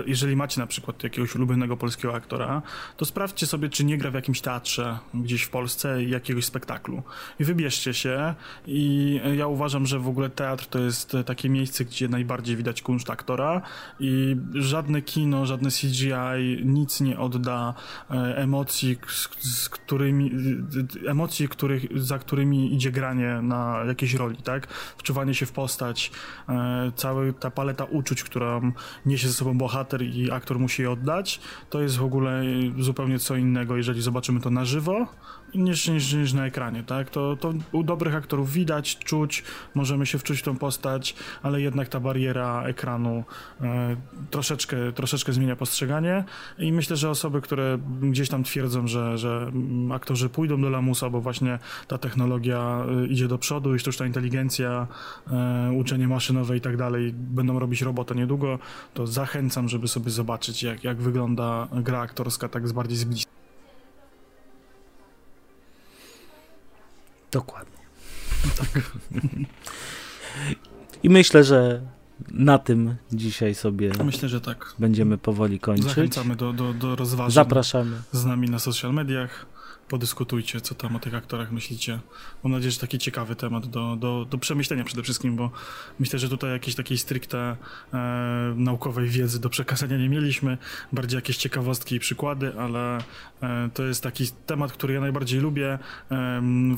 jeżeli 0.07 0.37
macie 0.37 0.61
na 0.61 0.67
przykład 0.67 1.03
jakiegoś 1.03 1.35
ulubionego 1.35 1.77
polskiego 1.77 2.15
aktora, 2.15 2.63
to 2.97 3.05
sprawdźcie 3.05 3.47
sobie, 3.47 3.69
czy 3.69 3.85
nie 3.85 3.99
gra 3.99 4.11
w 4.11 4.15
jakimś 4.15 4.41
teatrze 4.41 4.99
gdzieś 5.15 5.43
w 5.43 5.51
Polsce 5.51 6.05
jakiegoś 6.05 6.45
spektaklu. 6.45 7.03
I 7.41 7.45
wybierzcie 7.45 7.95
się. 7.95 8.35
I 8.67 9.21
ja 9.37 9.47
uważam, 9.47 9.87
że 9.87 9.99
w 9.99 10.09
ogóle 10.09 10.31
teatr 10.31 10.67
to 10.67 10.79
jest 10.79 11.17
takie 11.27 11.49
miejsce, 11.49 11.85
gdzie 11.85 12.09
najbardziej 12.09 12.57
widać 12.57 12.83
kunszt 12.83 13.11
aktora 13.11 13.63
i 14.01 14.37
żadne 14.55 15.03
kino, 15.03 15.47
żadne 15.47 15.71
CGI 15.71 16.65
nic 16.65 17.01
nie 17.01 17.19
odda 17.19 17.75
e, 18.11 18.15
emocji, 18.37 18.99
z 19.39 19.69
którymi, 19.69 20.31
emocji, 21.07 21.49
których, 21.49 22.03
za 22.03 22.19
którymi 22.19 22.75
idzie 22.75 22.91
granie 22.91 23.41
na 23.43 23.85
jakiejś 23.87 24.15
roli, 24.15 24.37
tak? 24.37 24.67
Wczuwanie 24.97 25.35
się 25.35 25.47
w 25.47 25.53
postać, 25.53 26.11
e, 26.49 26.93
cała 26.97 27.21
ta 27.41 27.51
paleta 27.51 27.85
uczuć, 27.85 28.23
którą 28.23 28.73
niesie 29.07 29.29
ze 29.29 29.35
sobą 29.35 29.59
bohater, 29.59 29.80
bohater 29.81 30.03
i 30.03 30.31
aktor 30.31 30.59
musi 30.59 30.83
je 30.83 30.91
oddać, 30.91 31.41
to 31.71 31.81
jest 31.81 31.97
w 31.97 32.05
ogóle 32.05 32.43
zupełnie 32.79 33.19
co 33.19 33.37
innego, 33.37 33.77
jeżeli 33.77 34.03
zobaczymy 34.03 34.41
to 34.41 34.51
na 34.51 34.65
żywo, 34.65 35.07
niż, 35.55 35.89
niż, 35.89 36.13
niż 36.13 36.33
na 36.33 36.47
ekranie, 36.47 36.83
tak? 36.83 37.11
To, 37.11 37.37
to 37.37 37.53
u 37.73 37.83
dobrych 37.83 38.15
aktorów 38.15 38.53
widać, 38.53 38.99
czuć, 38.99 39.45
możemy 39.75 40.07
się 40.07 40.19
wczuć 40.19 40.39
w 40.39 40.43
tą 40.43 40.57
postać, 40.57 41.15
ale 41.43 41.61
jednak 41.61 41.89
ta 41.89 42.01
bariera 42.01 42.63
ekranu 42.63 43.25
e, 43.61 43.97
troszeczkę, 44.31 44.93
troszeczkę 44.93 45.33
zmienia 45.33 45.57
postrzeganie 45.57 46.25
i 46.59 46.73
myślę, 46.73 46.97
że 46.97 47.11
osoby, 47.11 47.41
które 47.41 47.79
gdzieś 48.03 48.29
tam 48.29 48.45
twierdzą, 48.45 48.87
że, 48.87 49.19
że 49.19 49.53
aktorzy 49.93 50.29
pójdą 50.29 50.61
do 50.61 50.71
lamusa, 50.71 51.11
bo 51.11 51.21
właśnie 51.21 51.59
ta 51.89 51.99
technologia 51.99 52.85
e, 53.03 53.07
idzie 53.07 53.29
do 53.29 53.39
przodu 53.39 53.75
i 53.75 53.79
sztuczna 53.79 54.07
inteligencja, 54.07 54.87
e, 55.31 55.73
uczenie 55.73 56.09
maszynowe 56.09 56.57
i 56.57 56.61
tak 56.61 56.77
dalej 56.77 57.13
będą 57.15 57.59
robić 57.59 57.83
robotę 57.83 58.15
niedługo, 58.15 58.59
to 58.95 59.07
zachęcam, 59.07 59.69
żeby 59.71 59.89
sobie 59.89 60.11
zobaczyć, 60.11 60.63
jak, 60.63 60.85
jak 60.85 60.97
wygląda 60.97 61.69
gra 61.73 62.01
aktorska 62.01 62.49
tak 62.49 62.69
z 62.69 62.73
bardziej 62.73 62.99
z 62.99 63.05
bliska. 63.05 63.31
Dokładnie. 67.31 67.77
Tak. 68.59 68.69
I 71.03 71.11
myślę, 71.11 71.45
że 71.45 71.81
na 72.31 72.59
tym 72.59 72.97
dzisiaj 73.13 73.55
sobie 73.55 73.93
Myślę, 74.05 74.29
że 74.29 74.41
tak. 74.41 74.75
będziemy 74.79 75.19
powoli 75.19 75.61
kończyć. 75.61 75.87
Zachęcamy 75.89 76.37
do, 76.37 76.53
do, 76.53 76.75
do 76.75 76.97
rozważań 76.97 77.31
Zapraszamy. 77.31 78.03
z 78.13 78.25
nami 78.25 78.51
na 78.51 78.59
social 78.59 78.93
mediach. 78.95 79.47
Podyskutujcie, 79.91 80.61
co 80.61 80.75
tam 80.75 80.97
o 80.97 80.99
tych 80.99 81.15
aktorach 81.15 81.53
myślicie. 81.53 82.01
Mam 82.43 82.53
nadzieję, 82.53 82.71
że 82.71 82.79
taki 82.79 82.99
ciekawy 82.99 83.37
temat 83.37 83.67
do, 83.67 83.97
do, 83.97 84.27
do 84.31 84.39
przemyślenia 84.39 84.85
przede 84.85 85.03
wszystkim, 85.03 85.37
bo 85.37 85.51
myślę, 85.99 86.19
że 86.19 86.29
tutaj 86.29 86.51
jakiejś 86.51 86.77
takiej 86.77 86.99
stricte 86.99 87.57
e, 87.95 88.55
naukowej 88.57 89.09
wiedzy 89.09 89.41
do 89.41 89.51
przekazania 89.51 89.97
nie 89.99 90.09
mieliśmy. 90.09 90.59
Bardziej 90.93 91.17
jakieś 91.17 91.37
ciekawostki 91.37 91.95
i 91.95 92.01
przykłady, 92.01 92.53
ale 92.59 92.99
e, 93.43 93.71
to 93.75 93.83
jest 93.83 94.03
taki 94.03 94.25
temat, 94.47 94.73
który 94.73 94.95
ja 94.95 95.01
najbardziej 95.01 95.41
lubię 95.41 95.69
e, 95.73 95.79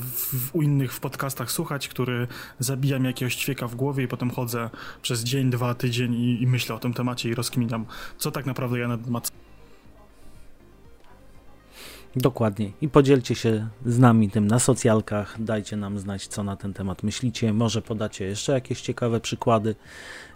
w, 0.01 0.55
u 0.55 0.61
innych 0.61 0.93
w 0.93 0.99
podcastach 0.99 1.51
słuchać, 1.51 1.87
który 1.87 2.27
zabija 2.59 2.99
mi 2.99 3.05
jakiegoś 3.05 3.35
ćwieka 3.35 3.67
w 3.67 3.75
głowie 3.75 4.03
i 4.03 4.07
potem 4.07 4.29
chodzę 4.29 4.69
przez 5.01 5.23
dzień, 5.23 5.49
dwa, 5.49 5.73
tydzień 5.73 6.15
i, 6.15 6.41
i 6.41 6.47
myślę 6.47 6.75
o 6.75 6.79
tym 6.79 6.93
temacie 6.93 7.29
i 7.29 7.35
rozkminiam, 7.35 7.85
co 8.17 8.31
tak 8.31 8.45
naprawdę 8.45 8.79
ja 8.79 8.87
na 8.87 8.97
temat 8.97 9.42
Dokładnie. 12.15 12.71
I 12.81 12.89
podzielcie 12.89 13.35
się 13.35 13.67
z 13.85 13.99
nami 13.99 14.29
tym 14.29 14.47
na 14.47 14.59
socjalkach. 14.59 15.43
Dajcie 15.43 15.77
nam 15.77 15.99
znać, 15.99 16.27
co 16.27 16.43
na 16.43 16.55
ten 16.55 16.73
temat 16.73 17.03
myślicie. 17.03 17.53
Może 17.53 17.81
podacie 17.81 18.25
jeszcze 18.25 18.51
jakieś 18.51 18.81
ciekawe 18.81 19.19
przykłady 19.19 19.75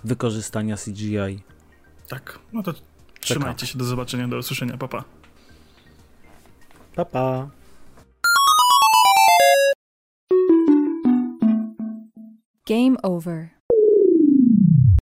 wykorzystania 0.04 0.78
CGI. 0.78 1.40
Tak, 2.08 2.40
no 2.54 2.64
to 2.64 2.74
trzymajcie 3.20 3.68
się, 3.68 3.78
do 3.78 3.86
zobaczenia, 3.86 4.28
do 4.28 4.38
usłyszenia, 4.38 4.78
papa. 4.78 5.04
Papa. 6.96 7.12
Pa. 7.12 7.50
Game 12.68 13.02
over. 13.02 13.57